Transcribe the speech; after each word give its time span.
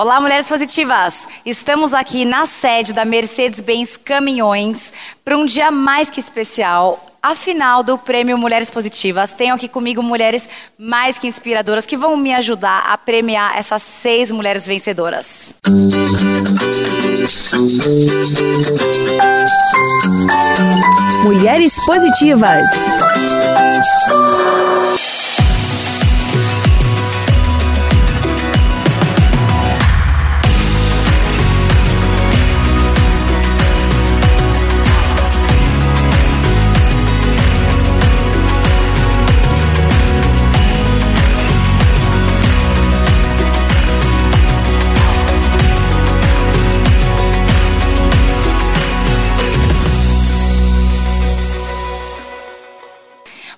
Olá, 0.00 0.20
mulheres 0.20 0.46
positivas! 0.46 1.28
Estamos 1.44 1.92
aqui 1.92 2.24
na 2.24 2.46
sede 2.46 2.92
da 2.92 3.04
Mercedes-Benz 3.04 3.96
Caminhões 3.96 4.92
para 5.24 5.36
um 5.36 5.44
dia 5.44 5.72
mais 5.72 6.08
que 6.08 6.20
especial. 6.20 7.04
A 7.20 7.34
final 7.34 7.82
do 7.82 7.98
Prêmio 7.98 8.38
Mulheres 8.38 8.70
Positivas. 8.70 9.32
Tenho 9.32 9.56
aqui 9.56 9.68
comigo 9.68 10.00
mulheres 10.00 10.48
mais 10.78 11.18
que 11.18 11.26
inspiradoras 11.26 11.84
que 11.84 11.96
vão 11.96 12.16
me 12.16 12.32
ajudar 12.32 12.84
a 12.86 12.96
premiar 12.96 13.58
essas 13.58 13.82
seis 13.82 14.30
mulheres 14.30 14.68
vencedoras. 14.68 15.56
Mulheres 21.24 21.74
Positivas. 21.84 22.64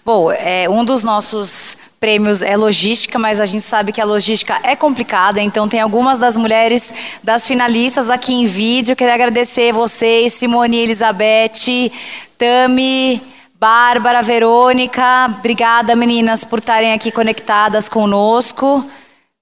Bom, 0.04 0.32
é, 0.32 0.68
um 0.68 0.84
dos 0.84 1.04
nossos 1.04 1.76
prêmios 2.00 2.40
é 2.40 2.56
logística, 2.56 3.18
mas 3.18 3.38
a 3.38 3.44
gente 3.44 3.62
sabe 3.62 3.92
que 3.92 4.00
a 4.00 4.04
logística 4.04 4.58
é 4.62 4.74
complicada, 4.74 5.40
então 5.40 5.68
tem 5.68 5.80
algumas 5.80 6.18
das 6.18 6.36
mulheres 6.36 6.94
das 7.22 7.46
finalistas 7.46 8.08
aqui 8.08 8.32
em 8.32 8.46
vídeo. 8.46 8.96
Queria 8.96 9.12
agradecer 9.12 9.72
vocês, 9.72 10.32
Simone, 10.32 10.78
Elizabeth, 10.78 11.92
Tami, 12.38 13.20
Bárbara, 13.58 14.22
Verônica. 14.22 15.26
Obrigada, 15.38 15.94
meninas, 15.94 16.42
por 16.42 16.60
estarem 16.60 16.94
aqui 16.94 17.12
conectadas 17.12 17.86
conosco 17.86 18.82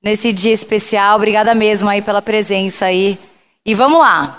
nesse 0.03 0.33
dia 0.33 0.53
especial. 0.53 1.17
Obrigada 1.17 1.55
mesmo 1.55 1.89
aí 1.89 2.03
pela 2.03 2.21
presença 2.21 2.87
aí. 2.87 3.17
E 3.65 3.75
vamos 3.75 4.01
lá. 4.01 4.39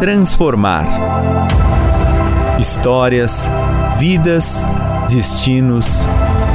Transformar 0.00 0.86
histórias, 2.58 3.50
vidas 3.98 4.66
destinos, 5.08 6.06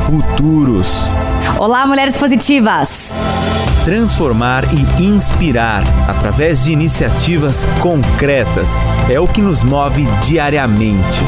futuros. 0.05 1.09
Olá, 1.57 1.85
mulheres 1.85 2.17
positivas! 2.17 3.13
Transformar 3.85 4.65
e 4.73 5.03
inspirar 5.03 5.83
através 6.07 6.63
de 6.63 6.73
iniciativas 6.73 7.65
concretas 7.81 8.77
é 9.09 9.19
o 9.19 9.27
que 9.27 9.41
nos 9.41 9.63
move 9.63 10.05
diariamente. 10.21 11.23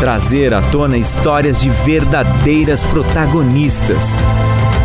Trazer 0.00 0.52
à 0.52 0.60
tona 0.60 0.98
histórias 0.98 1.60
de 1.60 1.70
verdadeiras 1.70 2.84
protagonistas 2.84 4.20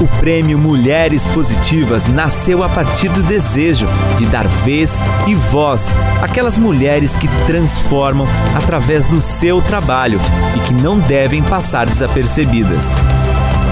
o 0.01 0.07
prêmio 0.19 0.57
Mulheres 0.57 1.27
Positivas 1.27 2.07
nasceu 2.07 2.63
a 2.63 2.69
partir 2.69 3.09
do 3.09 3.21
desejo 3.21 3.85
de 4.17 4.25
dar 4.25 4.47
vez 4.47 4.99
e 5.27 5.35
voz 5.35 5.93
àquelas 6.21 6.57
mulheres 6.57 7.15
que 7.15 7.27
transformam 7.45 8.27
através 8.55 9.05
do 9.05 9.21
seu 9.21 9.61
trabalho 9.61 10.19
e 10.55 10.59
que 10.61 10.73
não 10.73 10.99
devem 10.99 11.43
passar 11.43 11.85
desapercebidas. 11.85 12.95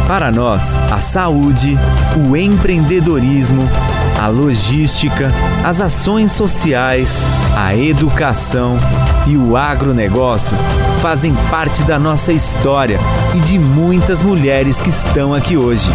Para 0.07 0.31
nós, 0.31 0.75
a 0.91 0.99
saúde, 0.99 1.77
o 2.15 2.37
empreendedorismo, 2.37 3.67
a 4.19 4.27
logística, 4.27 5.31
as 5.63 5.79
ações 5.79 6.33
sociais, 6.33 7.23
a 7.55 7.73
educação 7.73 8.77
e 9.25 9.37
o 9.37 9.55
agronegócio 9.55 10.57
fazem 11.01 11.33
parte 11.49 11.83
da 11.83 11.97
nossa 11.97 12.33
história 12.33 12.99
e 13.33 13.39
de 13.39 13.57
muitas 13.57 14.21
mulheres 14.21 14.81
que 14.81 14.89
estão 14.89 15.33
aqui 15.33 15.55
hoje. 15.55 15.89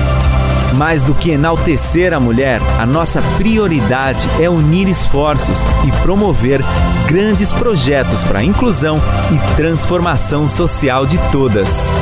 Mais 0.75 1.05
do 1.05 1.15
que 1.15 1.33
enaltecer 1.33 2.15
a 2.15 2.19
mulher, 2.19 2.61
a 2.81 2.87
nossa 2.87 3.21
prioridade 3.37 4.27
é 4.41 4.49
unir 4.49 4.89
esforços 4.89 5.61
e 5.87 5.93
promover 6.03 6.63
grandes 7.07 7.53
projetos 7.53 8.25
para 8.25 8.39
a 8.39 8.45
inclusão 8.45 8.99
e 9.31 9.57
transformação 9.57 10.49
social 10.49 11.05
de 11.05 11.19
todas. 11.31 11.93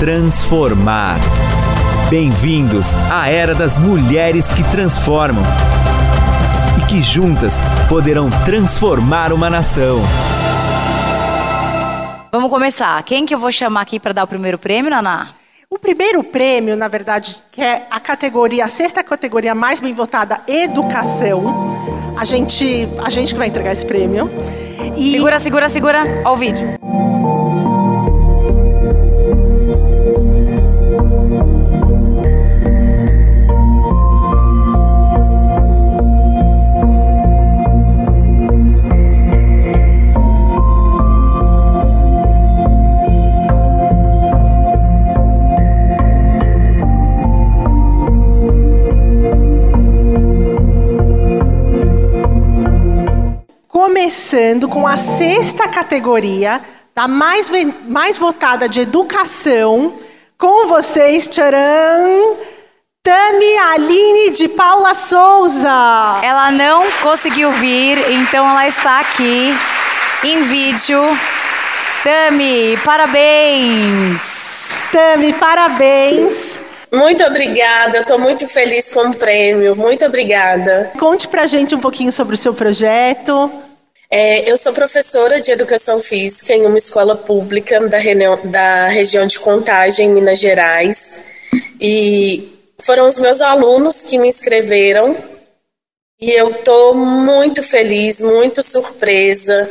Transformar. 0.00 1.18
Bem-vindos 2.12 2.88
à 3.10 3.30
era 3.30 3.54
das 3.54 3.78
mulheres 3.78 4.52
que 4.52 4.62
transformam 4.70 5.42
e 6.78 6.86
que 6.86 7.00
juntas 7.00 7.58
poderão 7.88 8.28
transformar 8.44 9.32
uma 9.32 9.48
nação. 9.48 9.98
Vamos 12.30 12.50
começar. 12.50 13.02
Quem 13.04 13.24
que 13.24 13.34
eu 13.34 13.38
vou 13.38 13.50
chamar 13.50 13.80
aqui 13.80 13.98
para 13.98 14.12
dar 14.12 14.24
o 14.24 14.26
primeiro 14.26 14.58
prêmio, 14.58 14.90
Naná? 14.90 15.28
O 15.70 15.78
primeiro 15.78 16.22
prêmio, 16.22 16.76
na 16.76 16.86
verdade, 16.86 17.38
que 17.50 17.62
é 17.62 17.86
a 17.90 17.98
categoria, 17.98 18.66
a 18.66 18.68
sexta 18.68 19.02
categoria 19.02 19.54
mais 19.54 19.80
bem 19.80 19.94
votada, 19.94 20.38
educação. 20.46 22.14
A 22.14 22.26
gente, 22.26 22.86
a 23.02 23.08
gente 23.08 23.32
que 23.32 23.38
vai 23.38 23.48
entregar 23.48 23.72
esse 23.72 23.86
prêmio. 23.86 24.30
E... 24.98 25.12
Segura, 25.12 25.38
segura, 25.38 25.66
segura. 25.66 26.02
Olha 26.26 26.30
o 26.30 26.36
vídeo. 26.36 27.01
Começando 54.12 54.68
com 54.68 54.86
a 54.86 54.98
sexta 54.98 55.66
categoria, 55.68 56.60
da 56.94 57.08
mais, 57.08 57.50
mais 57.88 58.18
votada 58.18 58.68
de 58.68 58.82
educação, 58.82 59.94
com 60.36 60.66
vocês, 60.66 61.26
tcharam, 61.28 62.36
Tami 63.02 63.58
Aline 63.72 64.30
de 64.32 64.48
Paula 64.48 64.92
Souza. 64.92 66.20
Ela 66.22 66.50
não 66.50 66.84
conseguiu 67.02 67.50
vir, 67.52 67.96
então 68.10 68.46
ela 68.50 68.66
está 68.66 69.00
aqui 69.00 69.48
em 70.22 70.42
vídeo. 70.42 71.00
Tami, 72.04 72.76
parabéns! 72.84 74.76
Tami, 74.92 75.32
parabéns! 75.32 76.60
Muito 76.92 77.24
obrigada, 77.24 78.00
estou 78.00 78.18
muito 78.18 78.46
feliz 78.46 78.92
com 78.92 79.08
o 79.08 79.14
prêmio. 79.14 79.74
Muito 79.74 80.04
obrigada. 80.04 80.90
Conte 80.98 81.28
pra 81.28 81.46
gente 81.46 81.74
um 81.74 81.80
pouquinho 81.80 82.12
sobre 82.12 82.34
o 82.34 82.38
seu 82.38 82.52
projeto. 82.52 83.50
É, 84.14 84.50
eu 84.50 84.58
sou 84.58 84.74
professora 84.74 85.40
de 85.40 85.50
educação 85.50 85.98
física 85.98 86.52
em 86.52 86.66
uma 86.66 86.76
escola 86.76 87.16
pública 87.16 87.80
da, 87.88 87.98
da 88.44 88.88
região 88.88 89.26
de 89.26 89.40
Contagem, 89.40 90.10
Minas 90.10 90.38
Gerais. 90.38 91.18
E 91.80 92.46
foram 92.82 93.08
os 93.08 93.18
meus 93.18 93.40
alunos 93.40 94.02
que 94.02 94.18
me 94.18 94.28
inscreveram. 94.28 95.16
E 96.20 96.30
eu 96.30 96.50
estou 96.50 96.94
muito 96.94 97.62
feliz, 97.62 98.20
muito 98.20 98.62
surpresa. 98.62 99.66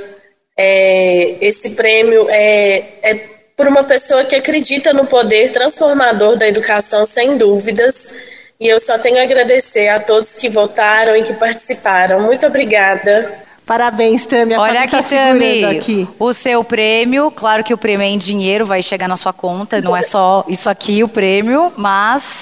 É, 0.58 1.36
esse 1.40 1.70
prêmio 1.76 2.28
é, 2.28 2.84
é 3.04 3.14
por 3.56 3.68
uma 3.68 3.84
pessoa 3.84 4.26
que 4.26 4.36
acredita 4.36 4.92
no 4.92 5.06
poder 5.06 5.52
transformador 5.52 6.36
da 6.36 6.48
educação, 6.48 7.06
sem 7.06 7.38
dúvidas. 7.38 8.12
E 8.60 8.68
eu 8.68 8.80
só 8.80 8.98
tenho 8.98 9.20
a 9.20 9.22
agradecer 9.22 9.90
a 9.90 10.00
todos 10.00 10.34
que 10.34 10.50
votaram 10.50 11.16
e 11.16 11.24
que 11.24 11.34
participaram. 11.34 12.22
Muito 12.22 12.48
obrigada. 12.48 13.51
Parabéns, 13.66 14.26
Tami. 14.26 14.56
Olha 14.56 14.82
aqui, 14.82 14.92
tá 14.92 15.04
Tami, 15.04 15.66
aqui. 15.66 16.08
o 16.20 16.34
seu 16.34 16.64
prêmio. 16.64 17.32
Claro 17.32 17.64
que 17.64 17.74
o 17.74 17.78
prêmio 17.78 18.04
é 18.04 18.10
em 18.10 18.18
dinheiro, 18.18 18.66
vai 18.66 18.82
chegar 18.82 19.08
na 19.08 19.16
sua 19.16 19.32
conta. 19.32 19.80
Não 19.82 19.96
é 19.96 20.02
só 20.02 20.44
isso 20.48 20.70
aqui 20.70 21.04
o 21.04 21.08
prêmio, 21.08 21.72
mas 21.78 22.42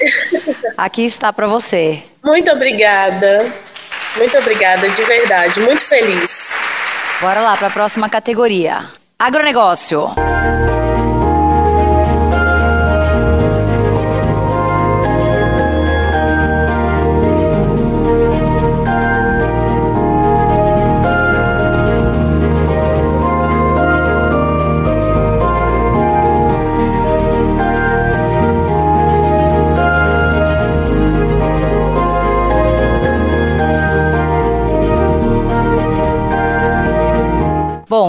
aqui 0.77 1.03
está 1.05 1.31
para 1.31 1.45
você. 1.47 2.01
Muito 2.23 2.49
obrigada. 2.51 3.45
Muito 4.17 4.37
obrigada, 4.37 4.89
de 4.89 5.03
verdade. 5.03 5.59
Muito 5.59 5.81
feliz. 5.81 6.29
Bora 7.21 7.41
lá 7.41 7.55
para 7.55 7.67
a 7.67 7.71
próxima 7.71 8.09
categoria. 8.09 8.79
Agronegócio. 9.17 10.09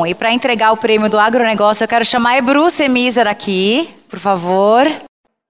E 0.07 0.15
para 0.15 0.31
entregar 0.31 0.73
o 0.73 0.77
prêmio 0.77 1.09
do 1.09 1.19
agronegócio, 1.19 1.85
eu 1.85 1.89
quero 1.89 2.05
chamar 2.05 2.33
a 2.33 2.37
Ebru 2.37 2.69
Semiser 2.69 3.27
aqui, 3.27 3.89
por 4.11 4.19
favor. 4.19 4.87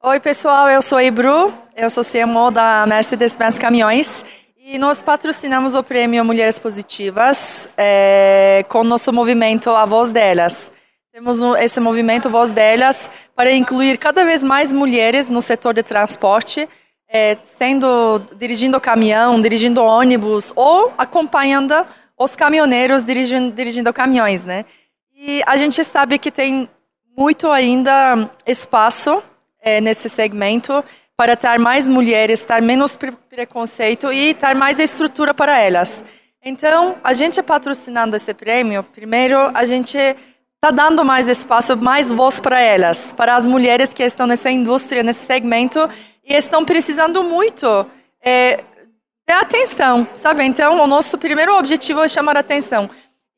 Oi, 0.05 0.21
pessoal, 0.21 0.69
eu 0.69 0.81
sou 0.81 0.99
a 0.99 1.05
Ebru, 1.05 1.53
eu 1.77 1.91
sou 1.91 2.05
CMO 2.05 2.53
da 2.53 2.87
Mercedes-Benz 2.87 3.59
Caminhões 3.59 4.25
e 4.57 4.79
nós 4.79 5.03
patrocinamos 5.03 5.75
o 5.75 5.83
prêmio 5.83 6.25
Mulheres 6.25 6.61
Positivas 6.61 7.69
é, 7.77 8.65
com 8.69 8.85
nosso 8.85 9.13
movimento 9.13 9.69
A 9.71 9.85
Voz 9.85 10.13
Delas. 10.13 10.71
Temos 11.13 11.43
esse 11.59 11.81
movimento 11.81 12.31
Voz 12.31 12.53
Delas 12.53 13.11
para 13.35 13.53
incluir 13.53 13.99
cada 13.99 14.25
vez 14.25 14.45
mais 14.45 14.73
mulheres 14.73 15.29
no 15.29 15.43
setor 15.43 15.75
de 15.75 15.83
transporte, 15.83 16.69
é, 17.09 17.37
sendo 17.43 18.23
dirigindo 18.39 18.81
caminhão, 18.81 19.41
dirigindo 19.41 19.83
ônibus 19.83 20.53
ou 20.55 20.93
acompanhando 20.97 21.75
os 22.23 22.37
caminhoneiros 22.37 23.03
dirigindo, 23.03 23.51
dirigindo 23.51 23.91
caminhões, 23.95 24.45
né? 24.45 24.67
E 25.17 25.43
a 25.47 25.57
gente 25.57 25.83
sabe 25.83 26.19
que 26.19 26.31
tem 26.31 26.69
muito 27.17 27.51
ainda 27.51 28.31
espaço 28.47 29.23
é, 29.63 29.81
nesse 29.81 30.07
segmento 30.11 30.85
para 31.17 31.35
ter 31.35 31.59
mais 31.59 31.89
mulheres, 31.89 32.45
ter 32.45 32.61
menos 32.61 32.95
preconceito 32.97 34.13
e 34.13 34.35
ter 34.35 34.55
mais 34.55 34.79
estrutura 34.79 35.33
para 35.33 35.59
elas. 35.59 36.05
Então, 36.45 36.97
a 37.03 37.15
gente 37.15 37.43
patrocinando 37.43 38.17
esse 38.17 38.35
prêmio, 38.35 38.83
primeiro, 38.83 39.51
a 39.55 39.65
gente 39.65 39.97
está 39.97 40.71
dando 40.71 41.03
mais 41.03 41.27
espaço, 41.27 41.75
mais 41.75 42.13
voz 42.13 42.39
para 42.39 42.61
elas, 42.61 43.15
para 43.15 43.35
as 43.35 43.47
mulheres 43.47 43.95
que 43.95 44.03
estão 44.03 44.27
nessa 44.27 44.51
indústria, 44.51 45.03
nesse 45.03 45.25
segmento 45.25 45.89
e 46.23 46.35
estão 46.35 46.67
precisando 46.67 47.25
muito 47.25 47.87
é, 48.23 48.61
é 49.27 49.33
atenção, 49.33 50.07
sabe? 50.15 50.45
Então, 50.45 50.83
o 50.83 50.87
nosso 50.87 51.17
primeiro 51.17 51.57
objetivo 51.57 52.03
é 52.03 52.09
chamar 52.09 52.37
a 52.37 52.41
atenção. 52.41 52.91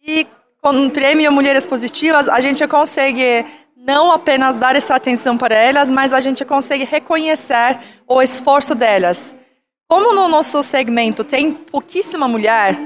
E 0.06 0.26
com 0.60 0.86
o 0.86 0.90
prêmio 0.90 1.30
Mulheres 1.32 1.66
Positivas, 1.66 2.28
a 2.28 2.40
gente 2.40 2.66
consegue 2.66 3.44
não 3.76 4.12
apenas 4.12 4.56
dar 4.56 4.76
essa 4.76 4.94
atenção 4.94 5.36
para 5.36 5.54
elas, 5.54 5.90
mas 5.90 6.14
a 6.14 6.20
gente 6.20 6.44
consegue 6.44 6.84
reconhecer 6.84 7.78
o 8.06 8.22
esforço 8.22 8.74
delas. 8.74 9.34
Como 9.88 10.14
no 10.14 10.28
nosso 10.28 10.62
segmento 10.62 11.24
tem 11.24 11.52
pouquíssima 11.52 12.26
mulher, 12.28 12.78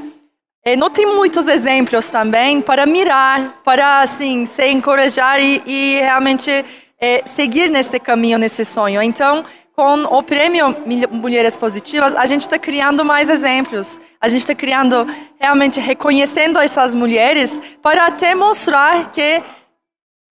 eh, 0.64 0.74
não 0.74 0.90
tem 0.90 1.06
muitos 1.06 1.46
exemplos 1.46 2.08
também 2.08 2.60
para 2.60 2.86
mirar, 2.86 3.60
para 3.62 4.00
assim 4.00 4.46
se 4.46 4.66
encorajar 4.68 5.38
e, 5.38 5.62
e 5.66 6.00
realmente 6.00 6.64
é, 6.98 7.22
seguir 7.26 7.70
nesse 7.70 8.00
caminho, 8.00 8.38
nesse 8.38 8.64
sonho. 8.64 9.02
Então, 9.02 9.44
com 9.76 10.04
o 10.04 10.22
prêmio 10.22 10.74
Mulheres 11.10 11.54
Positivas, 11.54 12.14
a 12.14 12.24
gente 12.24 12.40
está 12.40 12.58
criando 12.58 13.04
mais 13.04 13.28
exemplos. 13.28 14.00
A 14.18 14.26
gente 14.26 14.40
está 14.40 14.54
criando, 14.54 15.06
realmente 15.38 15.78
reconhecendo 15.78 16.58
essas 16.58 16.94
mulheres 16.94 17.52
para 17.82 18.06
até 18.06 18.34
mostrar 18.34 19.12
que 19.12 19.42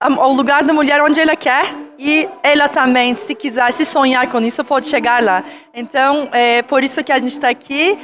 o 0.01 0.33
lugar 0.33 0.63
da 0.63 0.73
mulher 0.73 0.99
onde 0.99 1.21
ela 1.21 1.35
quer 1.35 1.71
e 1.99 2.27
ela 2.41 2.67
também, 2.67 3.13
se 3.13 3.35
quiser, 3.35 3.71
se 3.71 3.85
sonhar 3.85 4.31
com 4.31 4.39
isso, 4.39 4.65
pode 4.65 4.87
chegar 4.87 5.21
lá. 5.21 5.43
Então, 5.75 6.27
é 6.31 6.63
por 6.63 6.83
isso 6.83 7.03
que 7.03 7.11
a 7.11 7.19
gente 7.19 7.33
está 7.33 7.49
aqui 7.49 7.99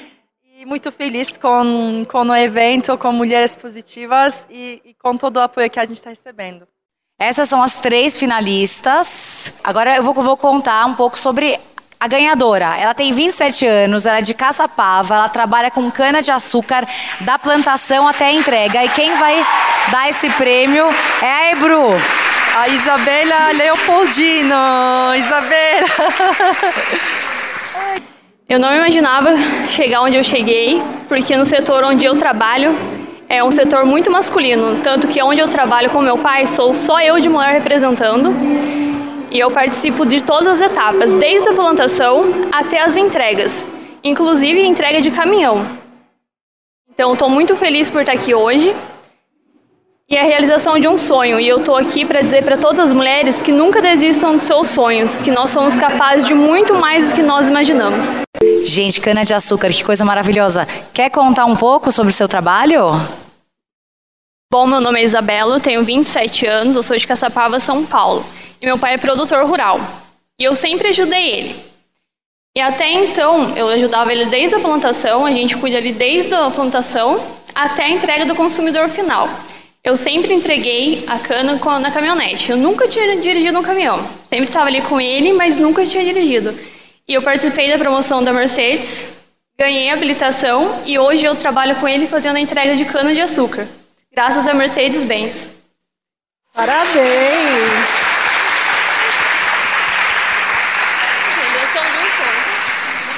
e 0.60 0.64
muito 0.64 0.92
feliz 0.92 1.40
com, 1.40 2.04
com 2.08 2.22
o 2.22 2.36
evento, 2.36 2.96
com 3.00 3.12
Mulheres 3.12 3.56
Positivas 3.56 4.46
e, 4.48 4.80
e 4.86 4.94
com 4.94 5.18
todo 5.18 5.38
o 5.38 5.42
apoio 5.42 5.72
que 5.72 5.80
a 5.80 5.86
gente 5.86 5.98
está 5.98 6.12
recebendo. 6.12 6.68
Essas 7.22 7.48
são 7.48 7.62
as 7.62 7.76
três 7.76 8.18
finalistas. 8.18 9.54
Agora 9.64 9.96
eu 9.96 10.02
vou, 10.02 10.12
vou 10.12 10.36
contar 10.36 10.88
um 10.88 10.96
pouco 10.96 11.20
sobre 11.20 11.56
a 12.00 12.08
ganhadora. 12.08 12.76
Ela 12.80 12.96
tem 12.96 13.14
27 13.14 13.64
anos, 13.64 14.08
ela 14.08 14.18
é 14.18 14.22
de 14.24 14.34
Caçapava, 14.34 15.14
ela 15.14 15.30
trabalha 15.30 15.70
com 15.70 15.92
cana-de-açúcar 15.92 16.84
da 17.20 17.38
plantação 17.38 18.08
até 18.08 18.26
a 18.26 18.34
entrega. 18.34 18.84
E 18.84 18.90
quem 18.90 19.14
vai 19.18 19.36
dar 19.92 20.10
esse 20.10 20.32
prêmio 20.32 20.84
é 21.22 21.32
a 21.32 21.52
Ebru. 21.52 21.90
A 22.58 22.68
Isabela 22.70 23.52
Leopoldino. 23.52 24.56
Isabela! 25.16 25.88
Eu 28.50 28.60
não 28.60 28.76
imaginava 28.76 29.30
chegar 29.68 30.02
onde 30.02 30.18
eu 30.18 30.24
cheguei, 30.24 30.82
porque 31.08 31.38
no 31.38 31.46
setor 31.46 31.84
onde 31.84 32.04
eu 32.04 32.18
trabalho, 32.18 32.76
é 33.31 33.42
um 33.42 33.50
setor 33.50 33.86
muito 33.86 34.12
masculino, 34.12 34.81
tanto 34.83 35.07
que 35.07 35.24
onde 35.24 35.39
eu 35.39 35.48
trabalho 35.48 35.89
com 35.89 36.01
meu 36.01 36.18
pai, 36.18 36.45
sou 36.45 36.75
só 36.75 37.00
eu 37.00 37.18
de 37.18 37.30
mulher 37.30 37.54
representando. 37.54 38.30
E 39.31 39.39
eu 39.39 39.50
participo 39.50 40.06
de 40.06 40.22
todas 40.22 40.60
as 40.60 40.69
etapas, 40.69 41.13
desde 41.13 41.48
a 41.48 41.54
plantação 41.54 42.25
até 42.51 42.81
as 42.81 42.98
entregas, 42.98 43.66
inclusive 44.04 44.62
entrega 44.62 45.00
de 45.00 45.10
caminhão. 45.12 45.66
Então, 46.94 47.13
estou 47.13 47.30
muito 47.30 47.56
feliz 47.56 47.89
por 47.89 48.01
estar 48.01 48.12
aqui 48.12 48.36
hoje 48.36 48.75
e 50.10 50.18
a 50.18 50.24
realização 50.24 50.77
de 50.77 50.89
um 50.89 50.98
sonho. 50.98 51.39
E 51.39 51.48
eu 51.48 51.60
estou 51.60 51.77
aqui 51.77 52.06
para 52.06 52.19
dizer 52.19 52.44
para 52.44 52.57
todas 52.57 52.80
as 52.80 52.92
mulheres 52.92 53.42
que 53.42 53.54
nunca 53.54 53.81
desistam 53.81 54.34
dos 54.34 54.44
seus 54.44 54.68
sonhos, 54.68 55.22
que 55.22 55.31
nós 55.31 55.51
somos 55.51 55.77
capazes 55.77 56.25
de 56.25 56.34
muito 56.34 56.75
mais 56.75 57.07
do 57.07 57.16
que 57.16 57.24
nós 57.24 57.48
imaginamos. 57.48 58.18
Gente, 58.66 59.00
cana 59.00 59.24
de 59.24 59.34
açúcar, 59.34 59.69
que 59.69 59.86
coisa 59.86 60.04
maravilhosa. 60.04 60.68
Quer 60.94 61.10
contar 61.10 61.45
um 61.45 61.56
pouco 61.56 61.94
sobre 61.94 62.12
o 62.12 62.13
seu 62.13 62.27
trabalho? 62.27 63.21
Bom, 64.51 64.68
meu 64.68 64.81
nome 64.81 65.00
é 65.00 65.06
Isabela, 65.06 65.62
tenho 65.62 65.81
27 65.81 66.45
anos, 66.45 66.75
eu 66.75 66.83
sou 66.83 66.98
de 66.98 67.07
Caçapava, 67.07 67.57
São 67.57 67.86
Paulo. 67.86 68.25
E 68.62 68.65
meu 68.65 68.77
pai 68.77 68.95
é 68.95 68.98
produtor 68.98 69.45
rural. 69.45 69.80
E 70.38 70.44
eu 70.44 70.53
sempre 70.56 70.89
ajudei 70.89 71.30
ele. 71.30 71.56
E 72.57 72.59
até 72.59 72.92
então, 72.92 73.56
eu 73.56 73.69
ajudava 73.69 74.12
ele 74.12 74.25
desde 74.25 74.56
a 74.56 74.59
plantação, 74.59 75.25
a 75.25 75.31
gente 75.31 75.56
cuida 75.56 75.77
ali 75.77 75.94
desde 75.94 76.36
a 76.36 76.50
plantação 76.50 77.18
até 77.56 77.86
a 77.86 77.89
entrega 77.92 78.25
do 78.25 78.36
consumidor 78.36 78.89
final. 78.89 79.30
Eu 79.86 79.95
sempre 79.95 80.33
entreguei 80.33 81.01
a 81.07 81.18
cana 81.18 81.57
na 81.80 81.89
caminhonete. 81.89 82.51
Eu 82.51 82.57
nunca 82.57 82.89
tinha 82.89 83.21
dirigido 83.21 83.57
um 83.57 83.63
caminhão. 83.63 84.06
Sempre 84.27 84.48
estava 84.48 84.65
ali 84.65 84.81
com 84.81 85.00
ele, 85.00 85.31
mas 85.31 85.57
nunca 85.57 85.86
tinha 85.86 86.03
dirigido. 86.03 86.53
E 87.07 87.13
eu 87.13 87.21
participei 87.21 87.71
da 87.71 87.77
promoção 87.77 88.21
da 88.21 88.33
Mercedes, 88.33 89.13
ganhei 89.57 89.89
a 89.89 89.94
habilitação 89.94 90.81
e 90.86 91.00
hoje 91.00 91.24
eu 91.24 91.36
trabalho 91.36 91.74
com 91.77 91.88
ele 91.88 92.06
fazendo 92.06 92.36
a 92.36 92.42
entrega 92.42 92.75
de 92.75 92.83
cana 92.83 93.13
de 93.13 93.21
açúcar 93.21 93.65
graças 94.13 94.48
a 94.48 94.54
Mercedes-Benz. 94.54 95.50
Parabéns! 96.54 96.92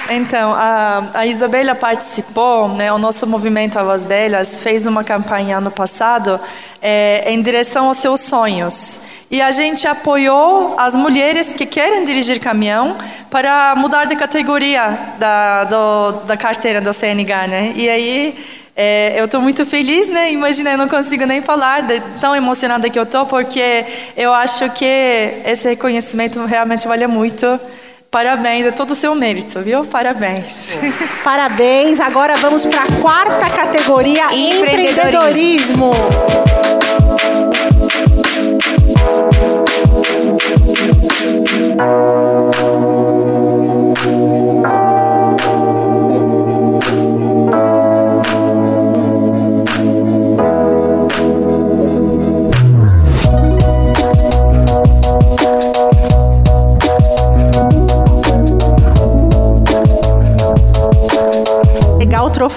Então, 0.09 0.53
a, 0.53 1.09
a 1.13 1.25
Isabela 1.25 1.73
participou, 1.73 2.67
né, 2.67 2.91
o 2.91 2.99
nosso 2.99 3.25
movimento 3.25 3.79
A 3.79 3.83
Voz 3.83 4.03
Delas 4.03 4.59
fez 4.59 4.85
uma 4.85 5.03
campanha 5.03 5.57
ano 5.57 5.71
passado 5.71 6.39
é, 6.81 7.23
em 7.31 7.41
direção 7.41 7.87
aos 7.87 7.97
seus 7.97 8.21
sonhos. 8.21 9.01
E 9.31 9.41
a 9.41 9.49
gente 9.49 9.87
apoiou 9.87 10.75
as 10.77 10.93
mulheres 10.93 11.53
que 11.53 11.65
querem 11.65 12.05
dirigir 12.05 12.39
caminhão 12.39 12.97
para 13.31 13.73
mudar 13.75 14.05
de 14.05 14.15
categoria 14.15 14.95
da, 15.17 15.63
do, 15.63 16.11
da 16.25 16.37
carteira 16.37 16.79
do 16.79 16.93
CNH. 16.93 17.47
Né? 17.47 17.73
E 17.75 17.89
aí 17.89 18.62
é, 18.75 19.13
eu 19.19 19.25
estou 19.25 19.39
muito 19.39 19.65
feliz, 19.65 20.09
né? 20.09 20.31
Imagina, 20.31 20.71
eu 20.71 20.77
não 20.77 20.87
consigo 20.87 21.25
nem 21.25 21.41
falar 21.41 21.83
de 21.83 21.99
tão 22.19 22.35
emocionada 22.35 22.89
que 22.89 22.97
eu 22.97 23.03
estou, 23.03 23.25
porque 23.25 23.85
eu 24.17 24.33
acho 24.33 24.69
que 24.71 25.31
esse 25.45 25.69
reconhecimento 25.69 26.43
realmente 26.45 26.87
vale 26.87 27.05
muito. 27.05 27.59
Parabéns, 28.09 28.65
é 28.65 28.71
todo 28.71 28.91
o 28.91 28.95
seu 28.95 29.13
mérito, 29.15 29.59
viu? 29.61 29.85
Parabéns. 29.85 30.69
Parabéns. 31.23 31.99
Agora 31.99 32.35
vamos 32.37 32.65
para 32.65 32.83
a 32.83 33.01
quarta 33.01 33.49
categoria, 33.49 34.33
empreendedorismo. 34.33 35.91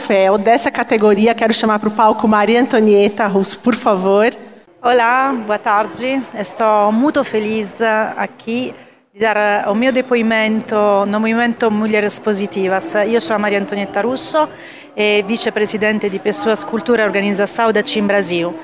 Troféu 0.06 0.38
dessa 0.38 0.70
categoria, 0.70 1.34
quero 1.34 1.52
chamar 1.52 1.80
para 1.80 1.88
o 1.88 1.90
palco 1.90 2.28
Maria 2.28 2.60
Antonieta 2.60 3.26
Russo, 3.26 3.58
por 3.58 3.74
favor. 3.74 4.32
Olá, 4.80 5.32
boa 5.32 5.58
tarde. 5.58 6.22
Estou 6.38 6.92
muito 6.92 7.24
feliz 7.24 7.82
aqui 8.16 8.72
di 9.12 9.18
dare 9.18 9.68
il 9.68 9.74
mio 9.74 9.92
depoimento 9.92 10.76
no 11.06 11.18
movimento 11.18 11.72
Mulheres 11.72 12.20
Positivas. 12.20 12.94
Io 13.04 13.20
sono 13.20 13.40
Maria 13.40 13.58
Antonietta 13.58 14.00
Russo 14.00 14.48
e 14.94 15.24
vicepresidente 15.26 16.08
di 16.08 16.20
Pessoas 16.20 16.62
Cultura 16.62 17.02
e 17.02 17.04
Organização 17.04 17.72
daqui 17.72 17.98
em 17.98 18.06
Brasil. 18.06 18.54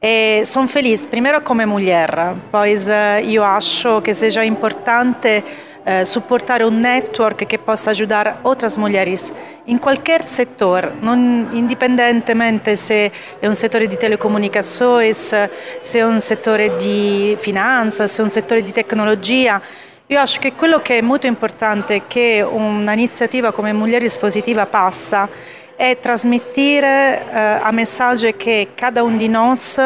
E 0.00 0.42
feliz, 0.66 1.04
primeiro 1.04 1.42
como 1.42 1.66
mulher, 1.66 2.36
pois 2.50 2.88
io 3.22 3.44
acho 3.44 4.00
che 4.00 4.14
sia 4.14 4.42
importante 4.44 5.44
eh, 5.84 6.04
supportare 6.04 6.62
un 6.64 6.78
network 6.78 7.46
che 7.46 7.58
possa 7.58 7.90
aiutare 7.90 8.36
altre 8.42 8.68
mulheres 8.76 9.32
in 9.64 9.78
qualche 9.78 10.20
settore, 10.22 10.92
non 11.00 11.48
indipendentemente 11.52 12.76
se 12.76 13.10
è 13.38 13.46
un 13.46 13.54
settore 13.54 13.86
di 13.86 13.96
telecomunicazioni, 13.96 15.12
se 15.12 15.50
è 15.92 16.02
un 16.02 16.20
settore 16.20 16.76
di 16.76 17.36
finanza, 17.38 18.06
se 18.06 18.20
è 18.20 18.24
un 18.24 18.30
settore 18.30 18.62
di 18.62 18.72
tecnologia. 18.72 19.60
Io 20.06 20.18
acho 20.18 20.40
che 20.40 20.54
quello 20.54 20.80
che 20.80 20.98
è 20.98 21.00
molto 21.00 21.26
importante 21.28 22.02
che 22.08 22.42
un'iniziativa 22.42 23.52
come 23.52 23.72
Mulheres 23.72 24.18
Positiva 24.18 24.66
passa 24.66 25.28
è 25.76 25.98
trasmettere 26.00 27.24
eh, 27.30 27.38
a 27.62 27.70
messaggio 27.70 28.32
che 28.36 28.68
cada 28.74 29.02
um 29.02 29.16
de 29.16 29.28
nós, 29.28 29.80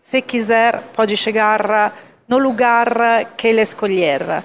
se 0.00 0.22
quiser, 0.22 0.82
pode 0.92 1.16
chegar 1.16 1.92
no 2.26 2.38
lugar 2.38 3.28
que 3.36 3.48
ele 3.48 3.62
escolher. 3.62 4.42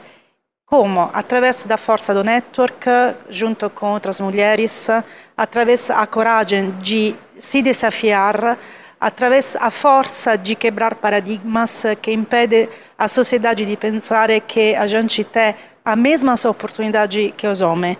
Como? 0.74 1.12
Através 1.14 1.66
da 1.66 1.78
força 1.78 2.16
do 2.16 2.24
network, 2.24 2.90
junto 3.30 3.70
com 3.70 3.92
outras 3.92 4.20
mulheres, 4.20 4.90
através 5.38 5.86
da 5.86 6.08
coragem 6.08 6.72
de 6.82 7.14
se 7.38 7.62
desafiar, 7.62 8.58
através 9.00 9.54
da 9.54 9.70
força 9.70 10.36
de 10.36 10.56
quebrar 10.56 10.96
paradigmas 10.96 11.84
que 12.02 12.12
impede 12.12 12.68
a 12.98 13.08
sociedade 13.08 13.68
de 13.68 13.78
pensar 13.78 14.30
que 14.48 14.74
a 14.74 14.88
gente 14.88 15.24
tem 15.24 15.54
a 15.86 15.96
mesma 15.96 16.34
oportunidade 16.44 17.36
que 17.38 17.46
os 17.46 17.62
homens. 17.62 18.00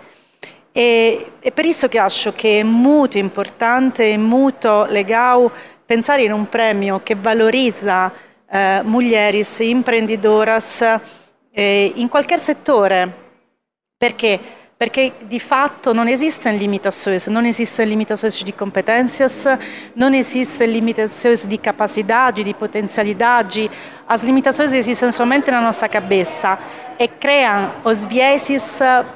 E, 0.76 1.30
è 1.44 1.52
per 1.52 1.66
isso 1.66 1.88
che 1.88 2.00
acho 2.00 2.34
che 2.34 2.62
è 2.62 2.64
molto 2.64 3.20
importante 3.20 4.04
e 4.04 4.18
molto 4.18 4.88
legale 4.90 5.48
pensare 5.86 6.24
in 6.24 6.32
un 6.32 6.50
premio 6.50 7.02
che 7.04 7.14
valorizza 7.14 8.12
eh, 8.50 8.82
mulheres 8.84 9.60
imprendidoras 9.60 11.22
eh, 11.54 11.92
in 11.96 12.10
qualche 12.10 12.38
settore. 12.38 13.22
Perché? 13.96 14.40
Perché 14.76 15.14
di 15.28 15.40
fatto 15.40 15.94
non 15.94 16.08
esistono 16.10 16.58
limitazioni, 16.58 17.18
non 17.28 17.46
esistono 17.46 17.88
limitazioni 17.88 18.34
di 18.44 18.54
competenze, 18.54 19.30
non 19.94 20.14
esistono 20.14 20.70
limitazioni 20.70 21.38
di 21.46 21.60
capacità, 21.62 22.32
di 22.32 22.54
potenzialità, 22.54 23.46
le 23.48 23.70
limitazioni 24.24 24.78
esistono 24.78 25.12
solamente 25.12 25.52
nella 25.52 25.64
nostra 25.64 25.88
cabeça 25.88 26.58
e 26.98 27.08
criam 27.08 27.72
os 27.84 28.06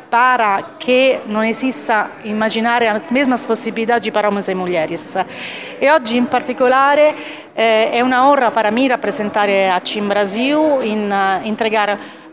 para 0.09 0.61
que 0.79 1.19
não 1.27 1.43
exista 1.43 2.09
imaginar 2.23 2.81
as 2.83 3.11
mesmas 3.11 3.45
possibilidades 3.45 4.09
para 4.09 4.27
homens 4.27 4.47
e 4.47 4.53
mulheres. 4.53 5.17
E 5.79 5.89
oggi 5.89 6.17
in 6.17 6.27
particolare 6.27 7.13
eh, 7.53 7.91
è 7.91 8.01
una 8.01 8.27
honra 8.27 8.51
para 8.51 8.71
mim 8.71 8.87
rappresentare 8.87 9.69
a 9.69 9.79
Cim 9.81 10.07
Brasil, 10.07 10.79
in, 10.81 11.09
uh, 11.11 11.45
entregar 11.45 11.89
uh, 11.89 12.26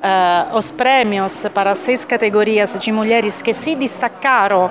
os 0.55 0.71
prêmios 0.71 1.47
para 1.55 1.75
seis 1.75 2.05
categorias 2.05 2.79
de 2.79 2.93
mulheres 2.93 3.41
que 3.41 3.55
se 3.55 3.75
destacaram, 3.75 4.71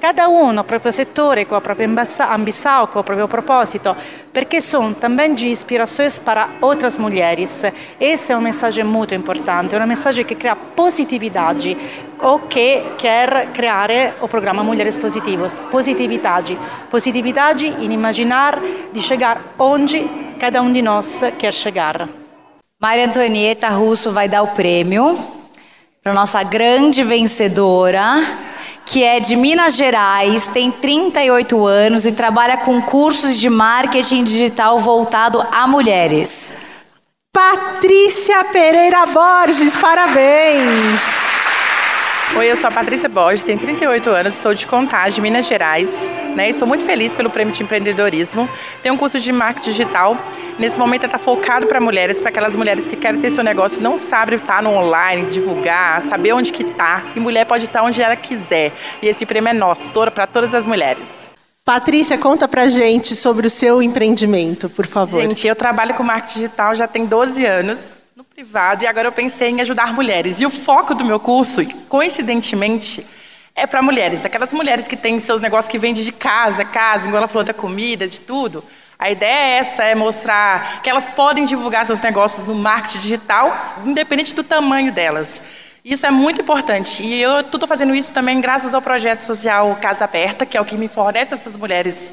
cada 0.00 0.28
um 0.28 0.52
no 0.52 0.62
próprio 0.64 0.92
settore, 0.92 1.44
com 1.44 1.54
a 1.54 1.60
própria 1.60 1.88
ambição, 2.30 2.86
com 2.86 3.00
o 3.00 3.04
próprio 3.04 3.28
propósito, 3.28 3.96
perché 4.32 4.60
sono 4.60 4.94
também 4.94 5.34
de 5.34 5.48
inspirações 5.48 6.18
para 6.18 6.48
outras 6.60 6.98
mulheres. 6.98 7.64
Esse 8.00 8.32
é 8.32 8.36
um 8.36 8.40
mensagem 8.40 8.84
muito 8.84 9.14
importante, 9.14 9.74
é 9.74 9.78
um 9.78 9.86
mensagem 9.86 10.24
que 10.24 10.34
cria 10.34 10.56
positividade 10.56 11.76
o 12.20 12.38
que 12.40 12.82
quer 12.96 13.48
criare 13.52 14.14
o 14.20 14.28
programa 14.28 14.64
Mulheres 14.64 14.96
Positivas. 14.96 15.58
Positividade. 15.70 16.58
Positividade 16.90 17.66
em 17.66 17.92
imaginar 17.92 18.58
de 18.92 19.02
chegar 19.02 19.54
onde 19.58 20.08
cada 20.38 20.62
um 20.62 20.72
de 20.72 20.80
nós 20.80 21.22
quer 21.38 21.52
chegar. 21.52 22.23
Maria 22.84 23.06
Antonieta 23.06 23.70
Russo 23.70 24.10
vai 24.10 24.28
dar 24.28 24.42
o 24.42 24.48
prêmio 24.48 25.18
para 26.02 26.12
nossa 26.12 26.42
grande 26.42 27.02
vencedora, 27.02 28.22
que 28.84 29.02
é 29.02 29.18
de 29.20 29.36
Minas 29.36 29.74
Gerais, 29.74 30.48
tem 30.48 30.70
38 30.70 31.64
anos 31.64 32.04
e 32.04 32.12
trabalha 32.12 32.58
com 32.58 32.82
cursos 32.82 33.38
de 33.38 33.48
marketing 33.48 34.22
digital 34.22 34.78
voltado 34.78 35.42
a 35.50 35.66
mulheres. 35.66 36.58
Patrícia 37.32 38.44
Pereira 38.52 39.06
Borges, 39.06 39.78
parabéns! 39.78 41.23
Oi, 42.36 42.50
eu 42.50 42.56
sou 42.56 42.66
a 42.66 42.70
Patrícia 42.72 43.08
Borges, 43.08 43.44
tenho 43.44 43.60
38 43.60 44.10
anos, 44.10 44.34
sou 44.34 44.52
de 44.52 44.66
Contagem, 44.66 45.22
Minas 45.22 45.46
Gerais. 45.46 46.10
Né? 46.34 46.50
Estou 46.50 46.66
muito 46.66 46.84
feliz 46.84 47.14
pelo 47.14 47.30
Prêmio 47.30 47.54
de 47.54 47.62
Empreendedorismo. 47.62 48.50
Tenho 48.82 48.96
um 48.96 48.98
curso 48.98 49.20
de 49.20 49.32
marketing 49.32 49.70
digital. 49.70 50.18
Nesse 50.58 50.76
momento 50.76 51.06
está 51.06 51.16
focado 51.16 51.68
para 51.68 51.80
mulheres, 51.80 52.20
para 52.20 52.30
aquelas 52.30 52.56
mulheres 52.56 52.88
que 52.88 52.96
querem 52.96 53.20
ter 53.20 53.30
seu 53.30 53.44
negócio, 53.44 53.80
não 53.80 53.96
sabem 53.96 54.36
estar 54.36 54.64
no 54.64 54.70
online, 54.70 55.26
divulgar, 55.26 56.02
saber 56.02 56.32
onde 56.32 56.52
que 56.52 56.64
está. 56.64 57.04
E 57.14 57.20
mulher 57.20 57.46
pode 57.46 57.66
estar 57.66 57.84
onde 57.84 58.02
ela 58.02 58.16
quiser. 58.16 58.72
E 59.00 59.06
esse 59.06 59.24
prêmio 59.24 59.50
é 59.50 59.52
nosso, 59.52 59.92
para 59.92 60.26
todas 60.26 60.56
as 60.56 60.66
mulheres. 60.66 61.30
Patrícia, 61.64 62.18
conta 62.18 62.48
pra 62.48 62.68
gente 62.68 63.14
sobre 63.14 63.46
o 63.46 63.50
seu 63.50 63.80
empreendimento, 63.80 64.68
por 64.68 64.86
favor. 64.86 65.22
Gente, 65.22 65.46
eu 65.46 65.54
trabalho 65.54 65.94
com 65.94 66.02
marketing 66.02 66.40
digital 66.40 66.74
já 66.74 66.88
tem 66.88 67.06
12 67.06 67.46
anos 67.46 68.03
privado 68.34 68.82
e 68.82 68.86
agora 68.88 69.06
eu 69.06 69.12
pensei 69.12 69.50
em 69.50 69.60
ajudar 69.60 69.92
mulheres. 69.92 70.40
E 70.40 70.46
o 70.46 70.50
foco 70.50 70.92
do 70.92 71.04
meu 71.04 71.20
curso, 71.20 71.64
coincidentemente, 71.88 73.06
é 73.54 73.64
para 73.64 73.80
mulheres. 73.80 74.24
Aquelas 74.24 74.52
mulheres 74.52 74.88
que 74.88 74.96
têm 74.96 75.20
seus 75.20 75.40
negócios 75.40 75.70
que 75.70 75.78
vendem 75.78 76.02
de 76.02 76.10
casa, 76.10 76.64
casa, 76.64 77.06
igual 77.06 77.18
ela 77.18 77.28
falou 77.28 77.44
da 77.44 77.54
comida, 77.54 78.08
de 78.08 78.18
tudo. 78.18 78.64
A 78.98 79.08
ideia 79.08 79.32
é 79.32 79.58
essa, 79.58 79.84
é 79.84 79.94
mostrar 79.94 80.82
que 80.82 80.90
elas 80.90 81.08
podem 81.08 81.44
divulgar 81.44 81.86
seus 81.86 82.00
negócios 82.00 82.48
no 82.48 82.56
marketing 82.56 82.98
digital, 82.98 83.76
independente 83.86 84.34
do 84.34 84.42
tamanho 84.42 84.90
delas. 84.90 85.40
Isso 85.84 86.04
é 86.04 86.10
muito 86.10 86.40
importante. 86.40 87.04
E 87.04 87.22
eu 87.22 87.38
estou 87.38 87.68
fazendo 87.68 87.94
isso 87.94 88.12
também 88.12 88.40
graças 88.40 88.74
ao 88.74 88.82
projeto 88.82 89.20
social 89.20 89.76
Casa 89.80 90.02
Aberta, 90.02 90.44
que 90.44 90.56
é 90.56 90.60
o 90.60 90.64
que 90.64 90.76
me 90.76 90.88
fornece 90.88 91.34
essas 91.34 91.56
mulheres 91.56 92.12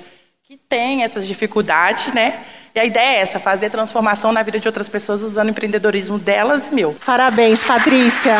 que 0.52 0.58
têm 0.68 1.02
essas 1.02 1.26
dificuldades, 1.26 2.12
né? 2.14 2.38
E 2.76 2.80
a 2.82 2.84
ideia 2.84 3.20
é 3.20 3.22
essa, 3.22 3.40
fazer 3.40 3.70
transformação 3.70 4.34
na 4.34 4.44
vida 4.44 4.60
de 4.60 4.68
outras 4.68 4.90
pessoas 4.90 5.22
usando 5.22 5.48
o 5.48 5.52
empreendedorismo 5.52 6.20
delas 6.20 6.68
e 6.68 6.76
meu. 6.76 6.94
Parabéns, 7.06 7.64
Patrícia. 7.64 8.36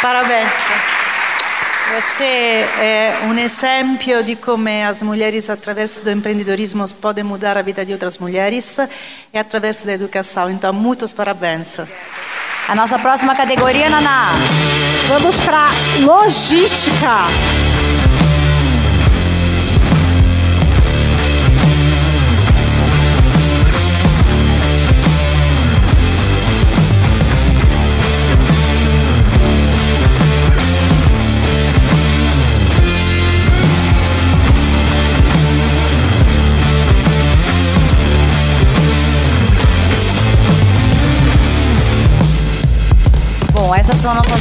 Parabéns. 0.00 0.48
Você 1.92 2.24
é 2.78 3.18
um 3.24 3.36
exemplo 3.36 4.22
de 4.22 4.36
como 4.36 4.68
as 4.88 5.02
mulheres, 5.02 5.50
através 5.50 5.98
do 5.98 6.08
empreendedorismo, 6.08 6.88
podem 6.94 7.24
mudar 7.24 7.58
a 7.58 7.62
vida 7.62 7.84
de 7.84 7.92
outras 7.92 8.18
mulheres 8.18 8.78
e 9.34 9.36
através 9.36 9.82
da 9.82 9.92
educação. 9.92 10.48
Então, 10.48 10.72
muitos 10.72 11.12
parabéns. 11.12 11.80
A 12.68 12.76
nossa 12.76 12.96
próxima 12.96 13.34
categoria, 13.34 13.90
Naná. 13.90 14.30
Vamos 15.08 15.34
para 15.40 15.68
logística. 16.04 17.26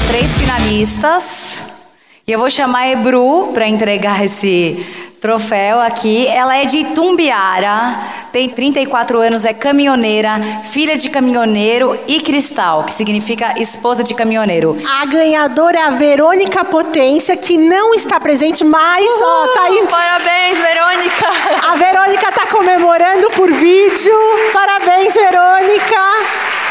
Três 0.07 0.37
finalistas. 0.37 1.89
E 2.27 2.31
eu 2.31 2.39
vou 2.39 2.49
chamar 2.49 2.79
a 2.79 2.91
Ebru 2.91 3.51
para 3.53 3.67
entregar 3.67 4.23
esse 4.23 4.83
troféu 5.21 5.79
aqui. 5.79 6.27
Ela 6.27 6.57
é 6.57 6.65
de 6.65 6.85
Tumbiara, 6.93 7.97
tem 8.31 8.49
34 8.49 9.19
anos, 9.19 9.45
é 9.45 9.53
caminhoneira, 9.53 10.39
filha 10.63 10.97
de 10.97 11.09
caminhoneiro 11.09 11.97
e 12.07 12.21
cristal, 12.21 12.83
que 12.83 12.91
significa 12.91 13.59
esposa 13.59 14.03
de 14.03 14.13
caminhoneiro. 14.13 14.77
A 14.87 15.05
ganhadora 15.05 15.79
é 15.79 15.83
a 15.83 15.89
Verônica 15.91 16.63
Potência, 16.65 17.35
que 17.37 17.57
não 17.57 17.93
está 17.93 18.19
presente, 18.19 18.63
mas 18.63 19.05
Uhul, 19.05 19.23
ó, 19.23 19.47
tá 19.47 19.63
aí. 19.63 19.87
Parabéns, 19.89 20.57
Verônica! 20.57 21.25
A 21.71 21.75
Verônica 21.75 22.29
está 22.29 22.45
comemorando 22.47 23.31
por 23.31 23.51
vídeo. 23.51 24.13
Parabéns, 24.53 25.13
Verônica! 25.13 26.01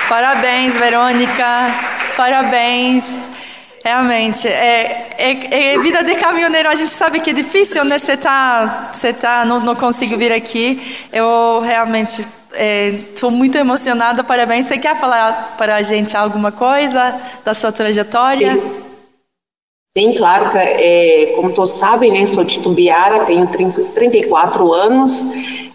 Parabéns, 0.09 0.79
Verônica! 0.79 2.04
Parabéns! 2.17 3.07
Realmente, 3.85 4.49
é, 4.49 5.11
é, 5.19 5.75
é, 5.75 5.79
vida 5.79 6.03
de 6.03 6.15
caminhoneiro, 6.15 6.71
a 6.71 6.75
gente 6.75 6.91
sabe 6.91 7.21
que 7.21 7.31
é 7.31 7.35
difícil, 7.35 7.85
né? 7.85 7.99
Você 7.99 8.17
tá, 8.17 8.89
você 8.91 9.13
tá, 9.13 9.45
não, 9.45 9.61
não 9.61 9.75
consigo 9.75 10.17
vir 10.17 10.33
aqui. 10.33 10.81
Eu 11.13 11.61
realmente 11.61 12.27
estou 13.11 13.29
é, 13.29 13.33
muito 13.33 13.59
emocionada, 13.59 14.25
parabéns. 14.25 14.65
Você 14.65 14.79
quer 14.79 14.97
falar 14.97 15.55
para 15.59 15.77
a 15.77 15.83
gente 15.83 16.17
alguma 16.17 16.51
coisa 16.51 17.15
da 17.45 17.53
sua 17.53 17.71
trajetória? 17.71 18.55
Sim, 18.55 18.73
Sim 19.95 20.15
claro. 20.17 20.51
É, 20.57 21.35
como 21.37 21.53
todos 21.53 21.75
sabem, 21.75 22.11
né, 22.11 22.25
sou 22.25 22.43
de 22.43 22.61
Tumbiara, 22.61 23.27
tenho 23.27 23.47
30, 23.49 23.83
34 23.93 24.73
anos. 24.73 25.23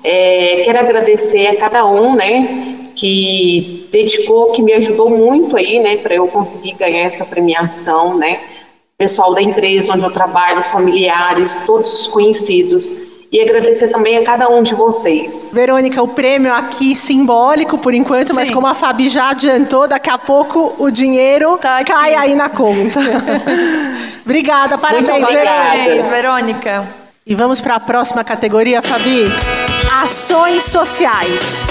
É, 0.03 0.63
quero 0.65 0.79
agradecer 0.79 1.46
a 1.46 1.58
cada 1.58 1.86
um 1.86 2.15
né, 2.15 2.88
que 3.00 3.88
dedicou, 3.89 4.51
que 4.51 4.62
me 4.62 4.74
ajudou 4.74 5.10
muito 5.10 5.56
aí, 5.56 5.79
né, 5.79 5.96
para 5.96 6.15
eu 6.15 6.27
conseguir 6.27 6.74
ganhar 6.74 7.06
essa 7.06 7.24
premiação, 7.24 8.18
né? 8.18 8.38
Pessoal 8.98 9.34
da 9.34 9.41
empresa 9.41 9.94
onde 9.94 10.03
eu 10.03 10.12
trabalho, 10.12 10.62
familiares, 10.63 11.63
todos 11.65 12.01
os 12.01 12.08
conhecidos. 12.08 12.94
E 13.32 13.39
agradecer 13.39 13.88
também 13.88 14.18
a 14.18 14.24
cada 14.24 14.50
um 14.50 14.62
de 14.62 14.75
vocês. 14.75 15.50
Verônica, 15.53 16.01
o 16.01 16.10
prêmio 16.10 16.51
aqui 16.51 16.94
simbólico 16.94 17.77
por 17.77 17.94
enquanto, 17.94 18.29
Sim. 18.29 18.34
mas 18.34 18.50
como 18.50 18.68
a 18.68 18.74
Fabi 18.74 19.08
já 19.08 19.29
adiantou, 19.29 19.88
daqui 19.88 20.10
a 20.10 20.18
pouco 20.18 20.75
o 20.77 20.91
dinheiro 20.91 21.58
tá 21.58 21.82
cai 21.86 22.15
aí 22.15 22.36
na 22.36 22.50
conta. 22.50 23.00
obrigada, 24.25 24.77
parabéns, 24.77 25.25
Verônica. 25.29 26.10
Verônica. 26.10 26.88
E 27.25 27.34
vamos 27.34 27.62
para 27.62 27.75
a 27.75 27.79
próxima 27.79 28.24
categoria, 28.25 28.82
Fabi. 28.82 29.25
Ações 29.89 30.65
sociais. 30.65 31.67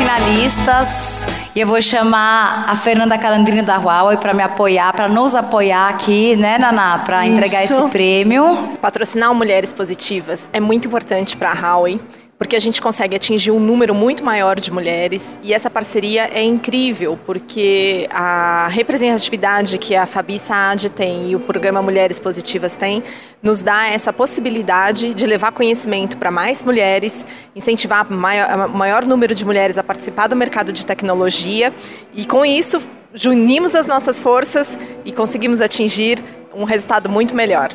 finalistas 0.00 1.26
e 1.54 1.60
eu 1.60 1.66
vou 1.66 1.80
chamar 1.82 2.64
a 2.68 2.76
Fernanda 2.76 3.18
Calandrini 3.18 3.62
da 3.62 3.76
Huawei 3.76 4.16
para 4.16 4.32
me 4.32 4.42
apoiar, 4.42 4.92
para 4.92 5.08
nos 5.08 5.34
apoiar 5.34 5.88
aqui, 5.88 6.36
né, 6.36 6.58
Naná, 6.58 6.98
para 6.98 7.26
entregar 7.26 7.64
esse 7.64 7.82
prêmio. 7.88 8.44
Patrocinar 8.80 9.34
Mulheres 9.34 9.72
Positivas 9.72 10.48
é 10.52 10.60
muito 10.60 10.86
importante 10.86 11.36
para 11.36 11.50
a 11.50 11.54
Huawei 11.54 12.00
porque 12.40 12.56
a 12.56 12.58
gente 12.58 12.80
consegue 12.80 13.14
atingir 13.14 13.50
um 13.50 13.60
número 13.60 13.94
muito 13.94 14.24
maior 14.24 14.58
de 14.58 14.72
mulheres 14.72 15.38
e 15.42 15.52
essa 15.52 15.68
parceria 15.68 16.30
é 16.32 16.42
incrível 16.42 17.18
porque 17.26 18.08
a 18.10 18.66
representatividade 18.68 19.76
que 19.76 19.94
a 19.94 20.06
Fabi 20.06 20.38
Saad 20.38 20.88
tem 20.88 21.32
e 21.32 21.36
o 21.36 21.40
programa 21.40 21.82
Mulheres 21.82 22.18
Positivas 22.18 22.74
tem 22.76 23.02
nos 23.42 23.62
dá 23.62 23.88
essa 23.88 24.10
possibilidade 24.10 25.12
de 25.12 25.26
levar 25.26 25.52
conhecimento 25.52 26.16
para 26.16 26.30
mais 26.30 26.62
mulheres, 26.62 27.26
incentivar 27.54 28.10
o 28.10 28.14
maior, 28.14 28.68
maior 28.70 29.04
número 29.04 29.34
de 29.34 29.44
mulheres 29.44 29.76
a 29.76 29.84
participar 29.84 30.26
do 30.26 30.34
mercado 30.34 30.72
de 30.72 30.86
tecnologia 30.86 31.74
e 32.14 32.24
com 32.24 32.42
isso 32.42 32.80
unimos 33.26 33.74
as 33.74 33.86
nossas 33.86 34.18
forças 34.18 34.78
e 35.04 35.12
conseguimos 35.12 35.60
atingir 35.60 36.24
um 36.54 36.64
resultado 36.64 37.06
muito 37.06 37.34
melhor. 37.34 37.70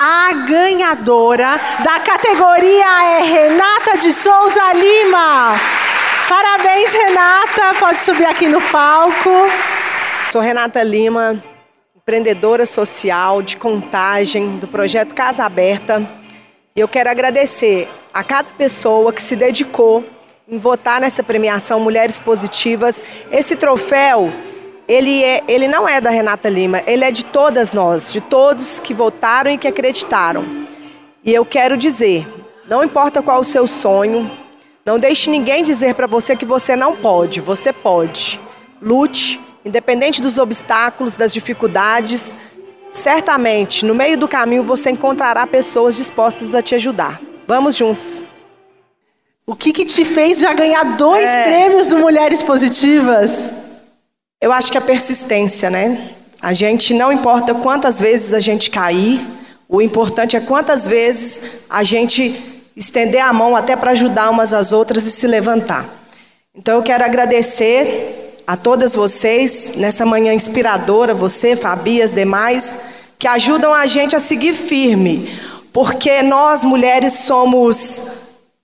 A 0.00 0.32
ganhadora 0.32 1.58
da 1.82 1.98
categoria 1.98 3.18
é 3.18 3.22
Renata 3.24 3.98
de 3.98 4.12
Souza 4.12 4.72
Lima. 4.72 5.52
Parabéns, 6.28 6.92
Renata. 6.92 7.74
Pode 7.80 7.98
subir 7.98 8.24
aqui 8.26 8.46
no 8.46 8.60
palco. 8.60 9.28
Sou 10.30 10.40
Renata 10.40 10.84
Lima, 10.84 11.42
empreendedora 11.96 12.64
social 12.64 13.42
de 13.42 13.56
contagem 13.56 14.54
do 14.58 14.68
projeto 14.68 15.16
Casa 15.16 15.44
Aberta. 15.44 16.08
E 16.76 16.80
eu 16.80 16.86
quero 16.86 17.10
agradecer 17.10 17.88
a 18.14 18.22
cada 18.22 18.50
pessoa 18.50 19.12
que 19.12 19.20
se 19.20 19.34
dedicou 19.34 20.04
em 20.46 20.60
votar 20.60 21.00
nessa 21.00 21.24
premiação 21.24 21.80
Mulheres 21.80 22.20
Positivas. 22.20 23.02
Esse 23.32 23.56
troféu 23.56 24.32
ele, 24.88 25.22
é, 25.22 25.44
ele 25.46 25.68
não 25.68 25.86
é 25.86 26.00
da 26.00 26.08
Renata 26.08 26.48
Lima, 26.48 26.82
ele 26.86 27.04
é 27.04 27.10
de 27.10 27.24
todas 27.24 27.74
nós, 27.74 28.10
de 28.10 28.22
todos 28.22 28.80
que 28.80 28.94
votaram 28.94 29.50
e 29.50 29.58
que 29.58 29.68
acreditaram. 29.68 30.66
E 31.22 31.34
eu 31.34 31.44
quero 31.44 31.76
dizer, 31.76 32.26
não 32.66 32.82
importa 32.82 33.20
qual 33.20 33.40
o 33.40 33.44
seu 33.44 33.66
sonho, 33.66 34.30
não 34.86 34.98
deixe 34.98 35.28
ninguém 35.28 35.62
dizer 35.62 35.94
para 35.94 36.06
você 36.06 36.34
que 36.34 36.46
você 36.46 36.74
não 36.74 36.96
pode, 36.96 37.38
você 37.38 37.70
pode. 37.70 38.40
Lute, 38.80 39.38
independente 39.62 40.22
dos 40.22 40.38
obstáculos, 40.38 41.16
das 41.16 41.34
dificuldades, 41.34 42.34
certamente 42.88 43.84
no 43.84 43.94
meio 43.94 44.16
do 44.16 44.26
caminho 44.26 44.62
você 44.62 44.90
encontrará 44.90 45.46
pessoas 45.46 45.96
dispostas 45.96 46.54
a 46.54 46.62
te 46.62 46.74
ajudar. 46.74 47.20
Vamos 47.46 47.76
juntos. 47.76 48.24
O 49.46 49.54
que, 49.54 49.72
que 49.72 49.84
te 49.84 50.04
fez 50.04 50.38
já 50.38 50.54
ganhar 50.54 50.96
dois 50.96 51.28
é... 51.28 51.44
prêmios 51.44 51.88
do 51.88 51.98
Mulheres 51.98 52.42
Positivas? 52.42 53.67
Eu 54.40 54.52
acho 54.52 54.70
que 54.70 54.78
a 54.78 54.80
persistência, 54.80 55.68
né? 55.68 56.10
A 56.40 56.52
gente 56.52 56.94
não 56.94 57.12
importa 57.12 57.54
quantas 57.54 57.98
vezes 57.98 58.32
a 58.32 58.38
gente 58.38 58.70
cair, 58.70 59.20
o 59.68 59.82
importante 59.82 60.36
é 60.36 60.40
quantas 60.40 60.86
vezes 60.86 61.40
a 61.68 61.82
gente 61.82 62.62
estender 62.76 63.20
a 63.20 63.32
mão 63.32 63.56
até 63.56 63.74
para 63.74 63.90
ajudar 63.90 64.30
umas 64.30 64.54
às 64.54 64.72
outras 64.72 65.04
e 65.06 65.10
se 65.10 65.26
levantar. 65.26 65.88
Então 66.54 66.76
eu 66.76 66.82
quero 66.84 67.04
agradecer 67.04 68.36
a 68.46 68.56
todas 68.56 68.94
vocês 68.94 69.72
nessa 69.74 70.06
manhã 70.06 70.32
inspiradora, 70.32 71.12
você, 71.12 71.56
Fabi, 71.56 72.00
as 72.00 72.12
demais, 72.12 72.78
que 73.18 73.26
ajudam 73.26 73.74
a 73.74 73.86
gente 73.86 74.14
a 74.14 74.20
seguir 74.20 74.54
firme, 74.54 75.28
porque 75.72 76.22
nós 76.22 76.62
mulheres 76.62 77.12
somos 77.12 78.04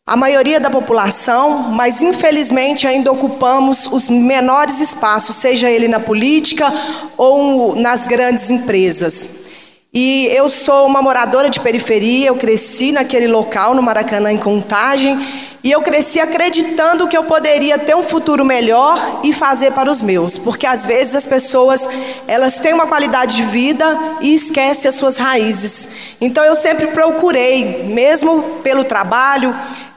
a 0.07 0.17
maioria 0.17 0.61
da 0.61 0.69
população, 0.69 1.71
mas 1.71 2.03
infelizmente 2.03 2.87
ainda 2.87 3.11
ocupamos 3.11 3.87
os 3.87 4.11
menores 4.11 4.79
espaços, 4.79 5.37
seja 5.37 5.71
ele 5.71 5.89
na 5.89 5.99
política 5.99 6.71
ou 7.17 7.75
nas 7.75 8.07
grandes 8.07 8.51
empresas. 8.51 9.45
E 9.95 10.27
eu 10.27 10.47
sou 10.49 10.87
uma 10.87 11.01
moradora 11.01 11.49
de 11.49 11.59
periferia, 11.61 12.27
eu 12.27 12.37
cresci 12.37 12.93
naquele 12.93 13.29
local, 13.29 13.75
no 13.75 13.83
Maracanã, 13.83 14.31
em 14.31 14.37
Contagem, 14.37 15.19
e 15.63 15.71
eu 15.71 15.81
cresci 15.81 16.21
acreditando 16.21 17.09
que 17.09 17.17
eu 17.17 17.25
poderia 17.25 17.79
ter 17.79 17.95
um 17.97 18.03
futuro 18.03 18.45
melhor 18.45 19.21
e 19.25 19.33
fazer 19.33 19.73
para 19.73 19.91
os 19.91 20.03
meus, 20.03 20.37
porque 20.37 20.67
às 20.67 20.85
vezes 20.85 21.15
as 21.15 21.27
pessoas, 21.27 21.89
elas 22.27 22.61
têm 22.61 22.75
uma 22.75 22.87
qualidade 22.87 23.37
de 23.37 23.45
vida 23.45 23.99
e 24.21 24.35
esquecem 24.35 24.89
as 24.89 24.97
suas 24.97 25.17
raízes. 25.17 26.17
Então 26.21 26.45
eu 26.45 26.55
sempre 26.55 26.89
procurei, 26.89 27.85
mesmo 27.85 28.43
pelo 28.63 28.85
trabalho, 28.85 29.55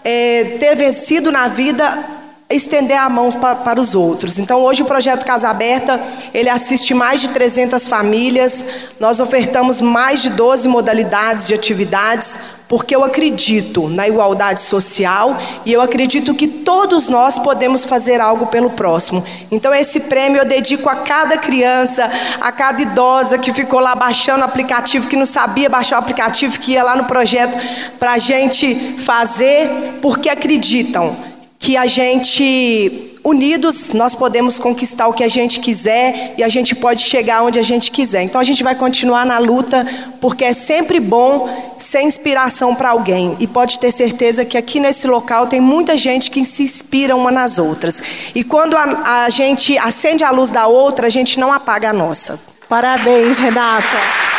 é, 0.09 0.55
ter 0.57 0.73
vencido 0.73 1.33
na 1.33 1.49
vida 1.49 2.17
estender 2.49 2.97
a 2.97 3.09
mão 3.09 3.27
para, 3.29 3.55
para 3.55 3.81
os 3.81 3.93
outros. 3.93 4.39
Então, 4.39 4.61
hoje 4.61 4.81
o 4.81 4.85
projeto 4.85 5.25
Casa 5.25 5.49
Aberta, 5.49 6.01
ele 6.33 6.47
assiste 6.47 6.93
mais 6.93 7.19
de 7.19 7.27
300 7.27 7.89
famílias. 7.89 8.65
Nós 9.01 9.19
ofertamos 9.19 9.81
mais 9.81 10.21
de 10.21 10.29
12 10.29 10.69
modalidades 10.69 11.45
de 11.45 11.53
atividades, 11.53 12.39
porque 12.67 12.95
eu 12.95 13.03
acredito 13.03 13.87
na 13.87 14.07
igualdade 14.07 14.61
social 14.61 15.37
e 15.65 15.71
eu 15.71 15.81
acredito 15.81 16.33
que 16.33 16.47
todos 16.47 17.07
nós 17.07 17.39
podemos 17.39 17.85
fazer 17.85 18.19
algo 18.19 18.47
pelo 18.47 18.69
próximo. 18.69 19.23
Então, 19.49 19.73
esse 19.73 20.01
prêmio 20.01 20.39
eu 20.39 20.45
dedico 20.45 20.89
a 20.89 20.95
cada 20.95 21.37
criança, 21.37 22.09
a 22.41 22.51
cada 22.51 22.81
idosa 22.81 23.37
que 23.37 23.53
ficou 23.53 23.79
lá 23.79 23.95
baixando 23.95 24.41
o 24.41 24.45
aplicativo, 24.45 25.07
que 25.07 25.15
não 25.15 25.25
sabia 25.25 25.69
baixar 25.69 25.97
o 25.97 25.99
aplicativo, 25.99 26.59
que 26.59 26.73
ia 26.73 26.83
lá 26.83 26.95
no 26.95 27.05
projeto 27.05 27.57
para 27.99 28.13
a 28.13 28.17
gente 28.17 28.75
fazer, 28.75 29.69
porque 30.01 30.29
acreditam 30.29 31.15
que 31.59 31.75
a 31.75 31.87
gente, 31.87 33.06
unidos, 33.27 33.91
nós 33.91 34.15
podemos 34.15 34.57
conquistar 34.57 35.07
o 35.07 35.13
que 35.13 35.23
a 35.23 35.27
gente 35.27 35.59
quiser 35.59 36.33
e 36.37 36.43
a 36.43 36.47
gente 36.47 36.73
pode 36.73 37.01
chegar 37.01 37.43
onde 37.43 37.59
a 37.59 37.61
gente 37.61 37.91
quiser. 37.91 38.23
Então 38.23 38.39
a 38.39 38.43
gente 38.43 38.63
vai 38.63 38.73
continuar 38.73 39.25
na 39.25 39.37
luta, 39.37 39.85
porque 40.21 40.45
é 40.45 40.53
sempre 40.53 40.97
bom 40.99 41.49
ser 41.77 42.01
inspiração 42.01 42.73
para 42.73 42.89
alguém. 42.91 43.35
E 43.39 43.45
pode 43.45 43.79
ter 43.79 43.91
certeza 43.91 44.45
que 44.45 44.57
aqui 44.57 44.79
nesse 44.79 45.07
local 45.07 45.45
tem 45.45 45.59
muita 45.59 45.97
gente 45.97 46.31
que 46.31 46.45
se 46.45 46.63
inspira 46.63 47.15
uma 47.17 47.29
nas 47.29 47.59
outras. 47.59 48.31
E 48.33 48.45
quando 48.45 48.77
a, 48.77 49.25
a 49.25 49.29
gente 49.29 49.77
acende 49.77 50.23
a 50.23 50.31
luz 50.31 50.49
da 50.49 50.67
outra, 50.67 51.07
a 51.07 51.09
gente 51.09 51.37
não 51.37 51.51
apaga 51.51 51.89
a 51.89 51.93
nossa. 51.93 52.39
Parabéns, 52.69 53.37
Renata. 53.37 54.36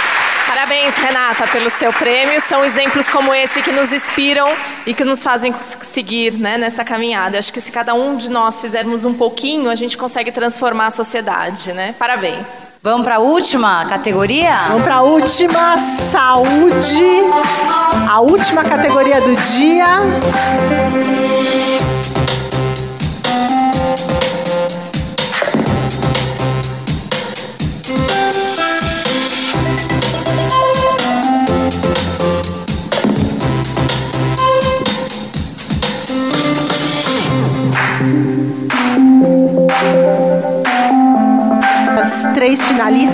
Parabéns, 0.59 0.97
Renata, 0.97 1.47
pelo 1.47 1.71
seu 1.71 1.93
prêmio. 1.93 2.41
São 2.41 2.65
exemplos 2.65 3.09
como 3.09 3.33
esse 3.33 3.63
que 3.63 3.71
nos 3.71 3.93
inspiram 3.93 4.53
e 4.85 4.93
que 4.93 5.05
nos 5.05 5.23
fazem 5.23 5.55
seguir 5.61 6.37
né, 6.37 6.59
nessa 6.59 6.85
caminhada. 6.85 7.39
Acho 7.39 7.53
que 7.53 7.61
se 7.61 7.71
cada 7.71 7.95
um 7.95 8.17
de 8.17 8.29
nós 8.29 8.61
fizermos 8.61 9.05
um 9.05 9.15
pouquinho, 9.15 9.71
a 9.71 9.77
gente 9.77 9.97
consegue 9.97 10.33
transformar 10.33 10.89
a 10.89 10.91
sociedade. 10.91 11.73
Né? 11.73 11.95
Parabéns. 11.97 12.67
Vamos 12.83 13.05
para 13.05 13.17
a 13.17 13.21
última 13.21 13.87
categoria? 13.87 14.53
Vamos 14.67 14.83
para 14.83 14.97
a 14.97 15.03
última, 15.03 15.79
saúde. 15.79 17.05
A 18.11 18.21
última 18.21 18.65
categoria 18.65 19.21
do 19.21 19.37
dia. 19.37 19.87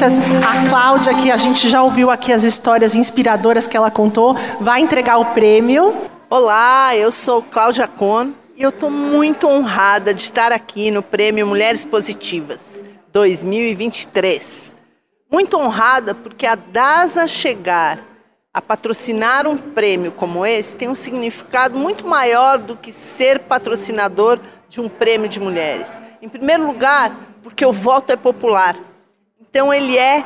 Finalistas. 0.04 0.44
A 0.44 0.68
Cláudia, 0.68 1.14
que 1.14 1.30
a 1.30 1.36
gente 1.36 1.68
já 1.68 1.82
ouviu 1.82 2.10
aqui 2.10 2.32
as 2.32 2.42
histórias 2.42 2.94
inspiradoras 2.94 3.66
que 3.66 3.76
ela 3.76 3.90
contou, 3.90 4.34
vai 4.60 4.80
entregar 4.80 5.18
o 5.18 5.26
prêmio. 5.26 5.94
Olá, 6.28 6.96
eu 6.96 7.10
sou 7.10 7.42
Cláudia 7.42 7.86
Kohn 7.86 8.32
e 8.56 8.62
eu 8.62 8.70
estou 8.70 8.90
muito 8.90 9.46
honrada 9.46 10.12
de 10.12 10.22
estar 10.22 10.52
aqui 10.52 10.90
no 10.90 11.02
Prêmio 11.02 11.46
Mulheres 11.46 11.84
Positivas 11.84 12.82
2023. 13.12 14.74
Muito 15.30 15.56
honrada 15.56 16.14
porque 16.14 16.46
a 16.46 16.54
DASA 16.54 17.26
chegar 17.26 17.98
a 18.52 18.62
patrocinar 18.62 19.46
um 19.46 19.56
prêmio 19.56 20.12
como 20.12 20.46
esse 20.46 20.76
tem 20.76 20.88
um 20.88 20.94
significado 20.94 21.76
muito 21.76 22.06
maior 22.06 22.58
do 22.58 22.76
que 22.76 22.92
ser 22.92 23.40
patrocinador 23.40 24.38
de 24.68 24.80
um 24.80 24.88
prêmio 24.88 25.28
de 25.28 25.40
mulheres. 25.40 26.00
Em 26.22 26.28
primeiro 26.28 26.66
lugar, 26.66 27.16
porque 27.42 27.66
o 27.66 27.72
voto 27.72 28.12
é 28.12 28.16
popular. 28.16 28.76
Então 29.54 29.72
ele 29.72 29.96
é 29.96 30.24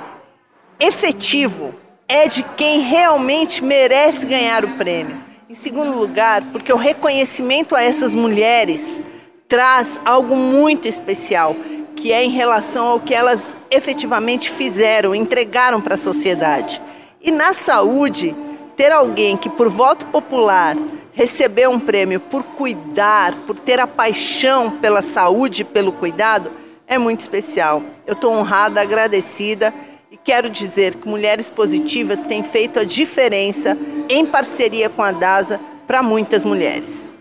efetivo, 0.81 1.75
é 2.09 2.27
de 2.29 2.43
quem 2.43 2.81
realmente 2.81 3.63
merece 3.63 4.25
ganhar 4.25 4.65
o 4.65 4.69
prêmio. 4.69 5.19
Em 5.51 5.55
segundo 5.55 5.99
lugar, 5.99 6.43
porque 6.51 6.73
o 6.73 6.79
reconhecimento 6.79 7.77
a 7.77 7.83
essas 7.83 8.15
mulheres 8.15 9.05
traz 9.47 10.01
algo 10.03 10.35
muito 10.35 10.89
especial, 10.89 11.55
que 11.95 12.11
é 12.11 12.25
em 12.25 12.31
relação 12.31 12.87
ao 12.87 13.01
que 13.01 13.13
elas 13.13 13.55
efetivamente 13.71 14.51
fizeram, 14.51 15.15
entregaram 15.15 15.79
para 15.79 15.93
a 15.93 15.99
sociedade. 15.99 16.81
E 17.21 17.31
na 17.31 17.53
saúde, 17.53 18.35
ter 18.79 18.91
alguém 18.91 19.37
que, 19.37 19.51
por 19.51 19.69
voto 19.69 20.07
popular, 20.07 20.75
recebeu 21.13 21.71
um 21.71 21.79
prêmio 21.79 22.19
por 22.19 22.43
cuidar, 22.43 23.35
por 23.47 23.61
ter 23.61 23.79
a 23.79 23.87
paixão 23.87 24.71
pela 24.71 25.03
saúde 25.03 25.65
pelo 25.65 25.93
cuidado, 25.93 26.51
é 26.89 26.97
muito 26.97 27.21
especial. 27.21 27.83
Eu 28.07 28.15
estou 28.15 28.33
honrada, 28.33 28.81
agradecida 28.81 29.73
e 30.11 30.17
quero 30.17 30.49
dizer 30.49 30.95
que 30.95 31.07
Mulheres 31.07 31.51
Positivas 31.51 32.25
têm 32.25 32.43
feito 32.43 32.81
a 32.81 32.85
diferença 32.85 33.77
em 34.09 34.25
parceria 34.25 34.89
com 34.89 35.03
a 35.03 35.13
DASA 35.13 35.61
para 35.87 36.03
muitas 36.03 36.45
mulheres. 36.45 37.13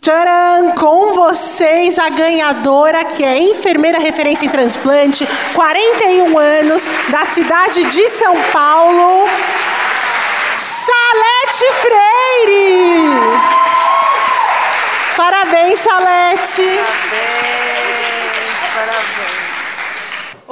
Tcharam! 0.00 0.72
Com 0.72 1.12
vocês, 1.12 1.98
a 1.98 2.08
ganhadora, 2.08 3.04
que 3.04 3.24
é 3.24 3.38
enfermeira 3.38 3.98
referência 3.98 4.44
em 4.44 4.48
transplante, 4.48 5.24
41 5.54 6.38
anos, 6.38 6.88
da 7.08 7.24
cidade 7.24 7.84
de 7.84 8.08
São 8.08 8.34
Paulo, 8.52 9.28
Salete 10.52 11.72
Freire! 11.80 13.10
Parabéns, 15.16 15.78
Salete! 15.78 16.62
Parabéns. 16.62 17.61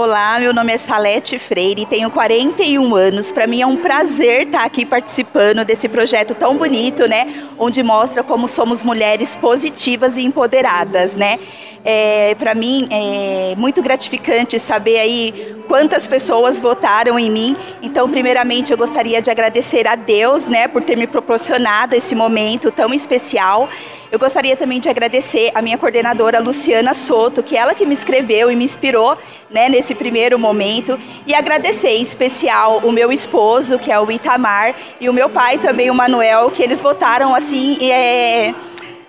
Olá, 0.03 0.41
meu 0.41 0.55
nome 0.55 0.73
é 0.73 0.79
Salete 0.79 1.39
Freire, 1.39 1.85
tenho 1.85 2.11
41 2.11 2.95
anos. 2.95 3.31
Para 3.31 3.47
mim 3.47 3.61
é 3.61 3.67
um 3.67 3.77
prazer 3.77 4.47
estar 4.47 4.65
aqui 4.65 4.87
participando 4.87 5.63
desse 5.63 5.91
projeto 5.91 6.35
tão 6.35 6.57
bonito, 6.57 7.07
né? 7.07 7.27
Onde 7.59 7.83
mostra 7.83 8.23
como 8.23 8.49
somos 8.49 8.83
mulheres 8.83 9.37
positivas 9.37 10.17
e 10.17 10.23
empoderadas, 10.23 11.15
né? 11.15 11.39
É, 11.85 12.35
para 12.37 12.55
mim 12.55 12.89
é 12.91 13.55
muito 13.57 13.83
gratificante 13.83 14.59
saber 14.59 14.99
aí 14.99 15.55
quantas 15.69 16.07
pessoas 16.07 16.59
votaram 16.59 17.19
em 17.19 17.31
mim. 17.31 17.57
Então, 17.83 18.09
primeiramente, 18.09 18.73
eu 18.73 18.79
gostaria 18.79 19.21
de 19.21 19.31
agradecer 19.31 19.87
a 19.87 19.97
Deus, 19.97 20.47
né, 20.47 20.67
por 20.67 20.83
ter 20.83 20.97
me 20.97 21.07
proporcionado 21.07 21.95
esse 21.95 22.15
momento 22.15 22.71
tão 22.71 22.93
especial. 22.95 23.69
Eu 24.13 24.19
gostaria 24.19 24.57
também 24.57 24.81
de 24.81 24.89
agradecer 24.89 25.53
a 25.55 25.63
minha 25.63 25.79
coordenadora 25.79 26.41
Luciana 26.41 26.95
Soto, 26.95 27.45
que 27.45 27.57
é 27.57 27.61
ela 27.61 27.75
que 27.75 27.87
me 27.87 27.95
escreveu 27.95 28.51
e 28.51 28.57
me 28.57 28.65
inspirou, 28.65 29.17
né, 29.49 29.69
nesse 29.69 29.95
primeiro 29.95 30.37
momento, 30.37 30.99
e 31.25 31.33
agradecer 31.33 31.91
em 31.91 32.03
especial 32.03 32.79
o 32.79 32.91
meu 32.91 33.13
esposo, 33.13 33.79
que 33.79 33.93
é 33.93 34.01
o 34.01 34.11
Itamar, 34.11 34.75
e 35.01 35.09
o 35.09 35.13
meu 35.13 35.29
pai 35.29 35.59
também, 35.59 35.93
o 35.93 35.95
Manuel, 35.95 36.51
que 36.51 36.61
eles 36.61 36.81
votaram 36.81 37.37
assim, 37.37 37.79
é, 37.89 38.53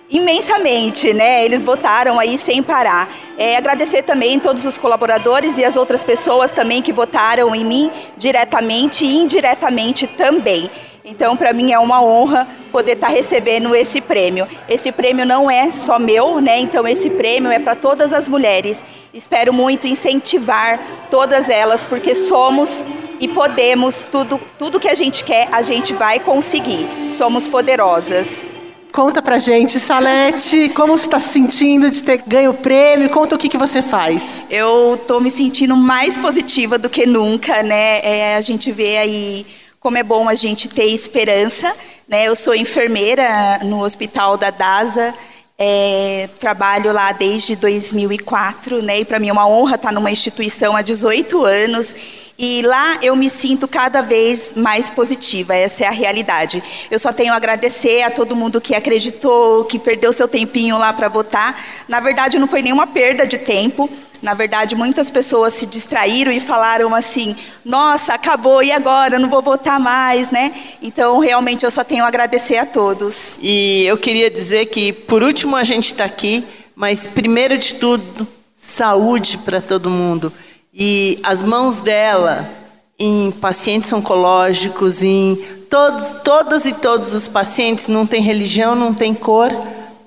imensamente, 0.07 1.13
né? 1.13 1.43
Eles 1.43 1.63
votaram 1.63 2.19
aí 2.19 2.37
sem 2.37 2.61
parar. 2.61 3.09
É, 3.39 3.57
agradecer 3.57 4.03
também 4.03 4.39
todos 4.39 4.67
os 4.67 4.77
colaboradores 4.77 5.57
e 5.57 5.65
as 5.65 5.75
outras 5.75 6.03
pessoas 6.03 6.51
também 6.51 6.79
que 6.81 6.93
votaram 6.93 7.55
em 7.55 7.65
mim 7.65 7.89
diretamente 8.17 9.03
e 9.03 9.17
indiretamente 9.17 10.05
também. 10.05 10.69
Então, 11.03 11.35
para 11.35 11.51
mim 11.51 11.71
é 11.71 11.79
uma 11.79 12.03
honra 12.03 12.47
poder 12.71 12.93
estar 12.93 13.07
tá 13.07 13.13
recebendo 13.13 13.75
esse 13.75 13.99
prêmio. 13.99 14.47
Esse 14.69 14.91
prêmio 14.91 15.25
não 15.25 15.49
é 15.49 15.71
só 15.71 15.97
meu, 15.97 16.39
né? 16.39 16.59
Então, 16.59 16.87
esse 16.87 17.09
prêmio 17.09 17.51
é 17.51 17.57
para 17.57 17.73
todas 17.73 18.13
as 18.13 18.27
mulheres. 18.27 18.85
Espero 19.13 19.51
muito 19.51 19.87
incentivar 19.87 20.79
todas 21.09 21.49
elas, 21.49 21.83
porque 21.83 22.13
somos 22.13 22.85
e 23.19 23.27
podemos 23.27 24.03
tudo, 24.03 24.39
tudo 24.57 24.79
que 24.79 24.87
a 24.87 24.93
gente 24.93 25.23
quer, 25.23 25.47
a 25.51 25.61
gente 25.61 25.93
vai 25.93 26.19
conseguir. 26.19 26.87
Somos 27.11 27.47
poderosas. 27.47 28.49
Conta 28.91 29.21
pra 29.21 29.39
gente, 29.39 29.79
Salete, 29.79 30.69
como 30.75 30.97
você 30.97 31.05
está 31.05 31.17
se 31.17 31.29
sentindo 31.29 31.89
de 31.89 32.03
ter 32.03 32.21
ganho 32.27 32.51
o 32.51 32.53
prêmio? 32.53 33.09
Conta 33.09 33.35
o 33.35 33.37
que, 33.37 33.47
que 33.47 33.57
você 33.57 33.81
faz. 33.81 34.43
Eu 34.49 34.95
estou 34.95 35.21
me 35.21 35.31
sentindo 35.31 35.77
mais 35.77 36.17
positiva 36.17 36.77
do 36.77 36.89
que 36.89 37.05
nunca, 37.05 37.63
né? 37.63 38.01
É, 38.03 38.35
a 38.35 38.41
gente 38.41 38.69
vê 38.69 38.97
aí 38.97 39.45
como 39.81 39.97
é 39.97 40.03
bom 40.03 40.29
a 40.29 40.35
gente 40.35 40.69
ter 40.69 40.85
esperança, 40.91 41.75
né? 42.07 42.27
Eu 42.27 42.35
sou 42.35 42.53
enfermeira 42.53 43.57
no 43.63 43.83
Hospital 43.83 44.37
da 44.37 44.51
DASA, 44.51 45.11
é, 45.57 46.29
trabalho 46.39 46.93
lá 46.93 47.11
desde 47.11 47.55
2004, 47.55 48.79
né? 48.83 48.99
E 48.99 49.05
para 49.05 49.19
mim 49.19 49.29
é 49.29 49.33
uma 49.33 49.47
honra 49.47 49.77
estar 49.77 49.91
numa 49.91 50.11
instituição 50.11 50.75
há 50.75 50.83
18 50.83 51.43
anos 51.43 51.95
e 52.43 52.63
lá 52.63 52.97
eu 53.04 53.15
me 53.15 53.30
sinto 53.30 53.67
cada 53.67 54.01
vez 54.01 54.54
mais 54.56 54.89
positiva, 54.89 55.54
essa 55.54 55.84
é 55.84 55.88
a 55.88 55.91
realidade. 55.91 56.63
Eu 56.89 56.97
só 56.97 57.13
tenho 57.13 57.34
a 57.34 57.36
agradecer 57.36 58.01
a 58.01 58.10
todo 58.10 58.36
mundo 58.36 58.60
que 58.60 58.73
acreditou, 58.73 59.63
que 59.65 59.77
perdeu 59.77 60.12
seu 60.12 60.27
tempinho 60.27 60.75
lá 60.75 60.91
para 60.91 61.08
votar. 61.08 61.56
Na 61.88 61.99
verdade, 61.99 62.39
não 62.39 62.47
foi 62.47 62.63
nenhuma 62.63 62.88
perda 62.88 63.27
de 63.27 63.38
tempo. 63.38 63.88
Na 64.23 64.34
verdade, 64.34 64.73
muitas 64.73 65.12
pessoas 65.12 65.54
se 65.54 65.67
distraíram 65.67 66.32
e 66.32 66.39
falaram 66.39 66.95
assim: 66.95 67.36
nossa, 67.63 68.15
acabou, 68.15 68.63
e 68.63 68.71
agora? 68.71 69.19
Não 69.19 69.30
vou 69.30 69.43
votar 69.43 69.80
mais, 69.80 70.32
né? 70.32 70.51
Então, 70.82 71.19
realmente, 71.19 71.63
eu 71.63 71.69
só 71.69 71.84
tenho 71.84 72.04
a 72.04 72.08
agradecer 72.08 72.58
a 72.58 72.65
todos. 72.65 73.36
E 73.39 73.86
eu 73.86 73.97
queria 73.99 74.32
dizer 74.32 74.65
que, 74.65 74.91
por 74.91 75.21
último, 75.21 75.56
a 75.56 75.63
gente 75.63 75.91
está 75.91 76.06
aqui, 76.06 76.43
mas 76.75 77.06
primeiro 77.06 77.56
de 77.56 77.75
tudo, 77.75 78.27
saúde 78.56 79.38
para 79.38 79.62
todo 79.62 79.91
mundo. 79.91 80.34
E 80.73 81.19
as 81.23 81.43
mãos 81.43 81.79
dela 81.79 82.49
em 82.97 83.31
pacientes 83.31 83.91
oncológicos, 83.91 85.03
em 85.03 85.36
todos, 85.69 86.12
todas 86.23 86.65
e 86.65 86.73
todos 86.73 87.13
os 87.13 87.27
pacientes, 87.27 87.88
não 87.88 88.05
tem 88.05 88.21
religião, 88.21 88.75
não 88.75 88.93
tem 88.93 89.13
cor, 89.13 89.51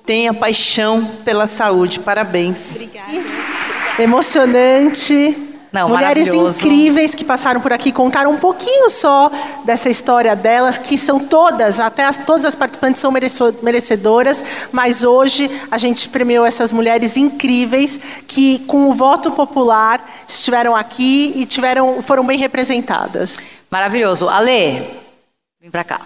tem 0.05 0.27
a 0.27 0.33
paixão 0.33 1.03
pela 1.23 1.45
saúde. 1.45 1.99
Parabéns. 1.99 2.75
Obrigada. 2.75 3.05
Emocionante. 3.99 5.44
Não, 5.75 5.89
Mulheres 5.89 6.33
incríveis 6.33 7.13
que 7.13 7.25
passaram 7.25 7.59
por 7.59 7.73
aqui, 7.73 7.91
contaram 7.91 8.31
um 8.31 8.37
pouquinho 8.37 8.89
só 8.89 9.29
dessa 9.65 9.89
história 9.89 10.33
delas, 10.33 10.77
que 10.77 10.97
são 10.97 11.19
todas, 11.19 11.81
até 11.81 12.05
as, 12.05 12.17
todas 12.17 12.45
as 12.45 12.55
participantes 12.55 13.01
são 13.01 13.11
merecedoras, 13.61 14.69
mas 14.71 15.03
hoje 15.03 15.51
a 15.69 15.77
gente 15.77 16.07
premiou 16.07 16.45
essas 16.45 16.71
mulheres 16.71 17.17
incríveis 17.17 17.99
que, 18.25 18.59
com 18.59 18.89
o 18.89 18.93
voto 18.93 19.31
popular, 19.31 20.01
estiveram 20.25 20.73
aqui 20.73 21.33
e 21.35 21.45
tiveram, 21.45 22.01
foram 22.01 22.25
bem 22.25 22.37
representadas. 22.37 23.39
Maravilhoso. 23.69 24.29
Ale, 24.29 24.81
vem 25.59 25.69
para 25.69 25.83
cá. 25.83 25.99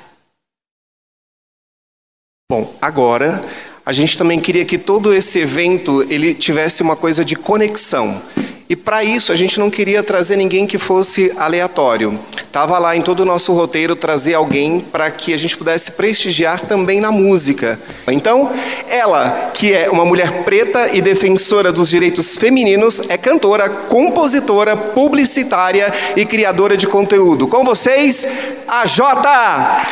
Bom, 2.52 2.74
agora 2.82 3.40
a 3.86 3.92
gente 3.92 4.18
também 4.18 4.40
queria 4.40 4.66
que 4.66 4.78
todo 4.78 5.14
esse 5.14 5.40
evento 5.40 6.06
ele 6.10 6.34
tivesse 6.34 6.82
uma 6.82 6.96
coisa 6.96 7.24
de 7.24 7.36
conexão. 7.36 8.22
E 8.70 8.76
para 8.76 9.04
isso 9.04 9.32
a 9.32 9.36
gente 9.36 9.60
não 9.60 9.68
queria 9.68 10.04
trazer 10.04 10.36
ninguém 10.36 10.68
que 10.68 10.78
fosse 10.78 11.34
aleatório. 11.40 12.20
Tava 12.52 12.78
lá 12.78 12.96
em 12.96 13.02
todo 13.02 13.22
o 13.22 13.26
nosso 13.26 13.52
roteiro 13.52 13.96
trazer 13.96 14.36
alguém 14.36 14.80
para 14.80 15.10
que 15.10 15.34
a 15.34 15.38
gente 15.38 15.58
pudesse 15.58 15.94
prestigiar 15.94 16.60
também 16.62 17.02
na 17.02 17.12
música. 17.12 17.80
Então, 18.08 18.52
ela, 18.88 19.52
que 19.56 19.74
é 19.74 19.90
uma 19.90 20.06
mulher 20.06 20.44
preta 20.44 20.90
e 20.96 21.02
defensora 21.02 21.72
dos 21.72 21.90
direitos 21.90 22.38
femininos, 22.38 23.10
é 23.10 23.18
cantora, 23.18 23.70
compositora, 23.70 24.78
publicitária 24.78 25.92
e 26.16 26.24
criadora 26.24 26.78
de 26.78 26.86
conteúdo. 26.86 27.48
Com 27.48 27.64
vocês, 27.64 28.64
a 28.68 28.86
Jota. 28.86 29.84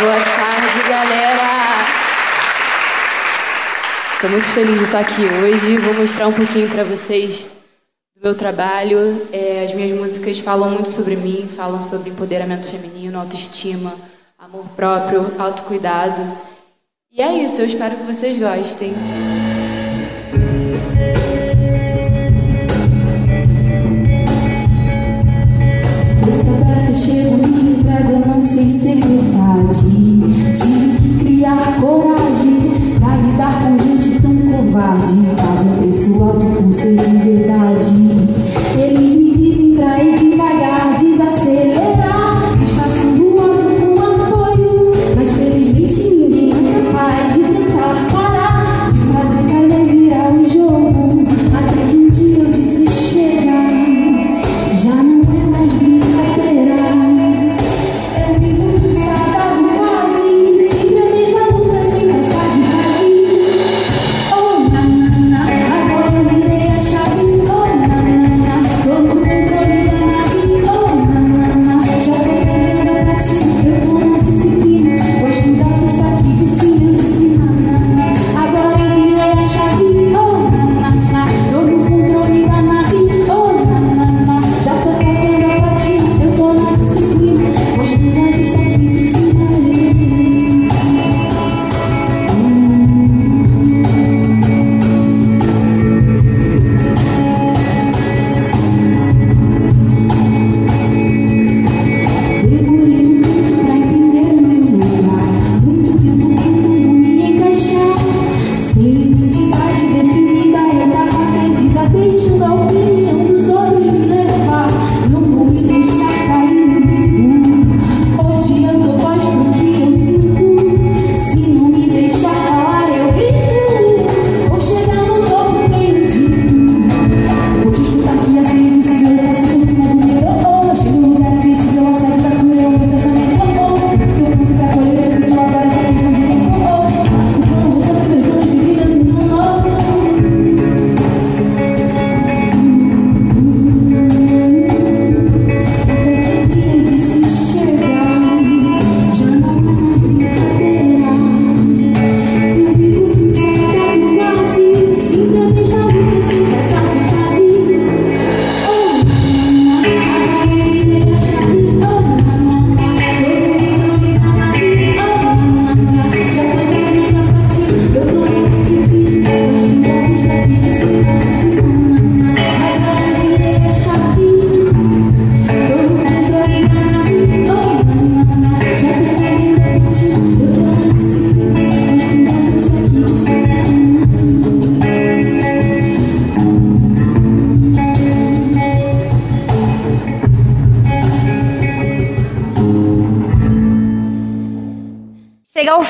Boa 0.00 0.20
tarde, 0.20 0.88
galera. 0.88 1.63
Estou 4.24 4.38
muito 4.38 4.54
feliz 4.54 4.78
de 4.78 4.84
estar 4.86 5.00
aqui 5.00 5.20
hoje. 5.20 5.76
Vou 5.76 5.92
mostrar 5.92 6.28
um 6.28 6.32
pouquinho 6.32 6.66
para 6.70 6.82
vocês 6.82 7.46
do 8.16 8.22
meu 8.24 8.34
trabalho. 8.34 9.20
É, 9.30 9.66
as 9.66 9.74
minhas 9.74 9.94
músicas 9.94 10.38
falam 10.38 10.70
muito 10.70 10.88
sobre 10.88 11.14
mim, 11.14 11.46
falam 11.46 11.82
sobre 11.82 12.08
empoderamento 12.08 12.66
feminino, 12.66 13.18
autoestima, 13.18 13.92
amor 14.38 14.64
próprio, 14.74 15.30
autocuidado. 15.38 16.22
E 17.12 17.20
é 17.20 17.34
isso, 17.34 17.60
eu 17.60 17.66
espero 17.66 17.96
que 17.96 18.04
vocês 18.04 18.38
gostem. 18.38 18.94
Chego. 26.94 27.44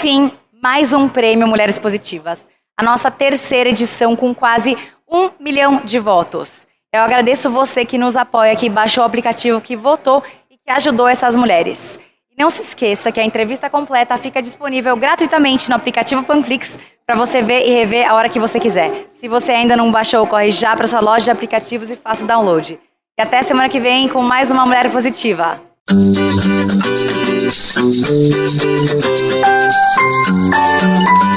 Fim, 0.05 0.31
mais 0.63 0.93
um 0.93 1.09
prêmio 1.09 1.49
Mulheres 1.49 1.79
Positivas. 1.79 2.47
A 2.79 2.83
nossa 2.83 3.11
terceira 3.11 3.71
edição 3.71 4.15
com 4.15 4.35
quase 4.35 4.77
um 5.11 5.31
milhão 5.41 5.81
de 5.83 5.99
votos. 5.99 6.67
Eu 6.95 7.01
agradeço 7.01 7.49
você 7.49 7.87
que 7.87 7.97
nos 7.97 8.15
apoia, 8.15 8.55
que 8.55 8.69
baixou 8.69 9.03
o 9.03 9.07
aplicativo, 9.07 9.63
que 9.63 9.75
votou 9.75 10.23
e 10.51 10.59
que 10.59 10.71
ajudou 10.71 11.09
essas 11.09 11.35
mulheres. 11.35 11.99
E 12.31 12.39
não 12.39 12.51
se 12.51 12.61
esqueça 12.61 13.11
que 13.11 13.19
a 13.19 13.25
entrevista 13.25 13.71
completa 13.71 14.19
fica 14.19 14.43
disponível 14.43 14.95
gratuitamente 14.95 15.71
no 15.71 15.77
aplicativo 15.77 16.23
Panflix 16.23 16.79
para 17.07 17.17
você 17.17 17.41
ver 17.41 17.67
e 17.67 17.71
rever 17.71 18.07
a 18.07 18.13
hora 18.15 18.29
que 18.29 18.39
você 18.39 18.61
quiser. 18.61 19.07
Se 19.11 19.27
você 19.27 19.53
ainda 19.53 19.75
não 19.75 19.91
baixou, 19.91 20.27
corre 20.27 20.51
já 20.51 20.77
para 20.77 20.87
sua 20.87 21.01
loja 21.01 21.25
de 21.25 21.31
aplicativos 21.31 21.91
e 21.91 21.97
faça 21.97 22.25
o 22.25 22.29
download. 22.29 22.79
E 23.19 23.23
até 23.23 23.43
semana 23.43 23.71
que 23.71 23.81
vem 23.81 24.07
com 24.07 24.21
mais 24.21 24.51
uma 24.51 24.67
Mulher 24.67 24.93
Positiva. 24.93 25.63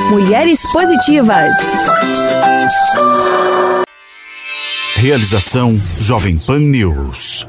Mulheres 0.10 0.62
Positivas. 0.72 1.52
Realização 4.96 5.80
Jovem 6.00 6.38
Pan 6.38 6.60
News. 6.60 7.46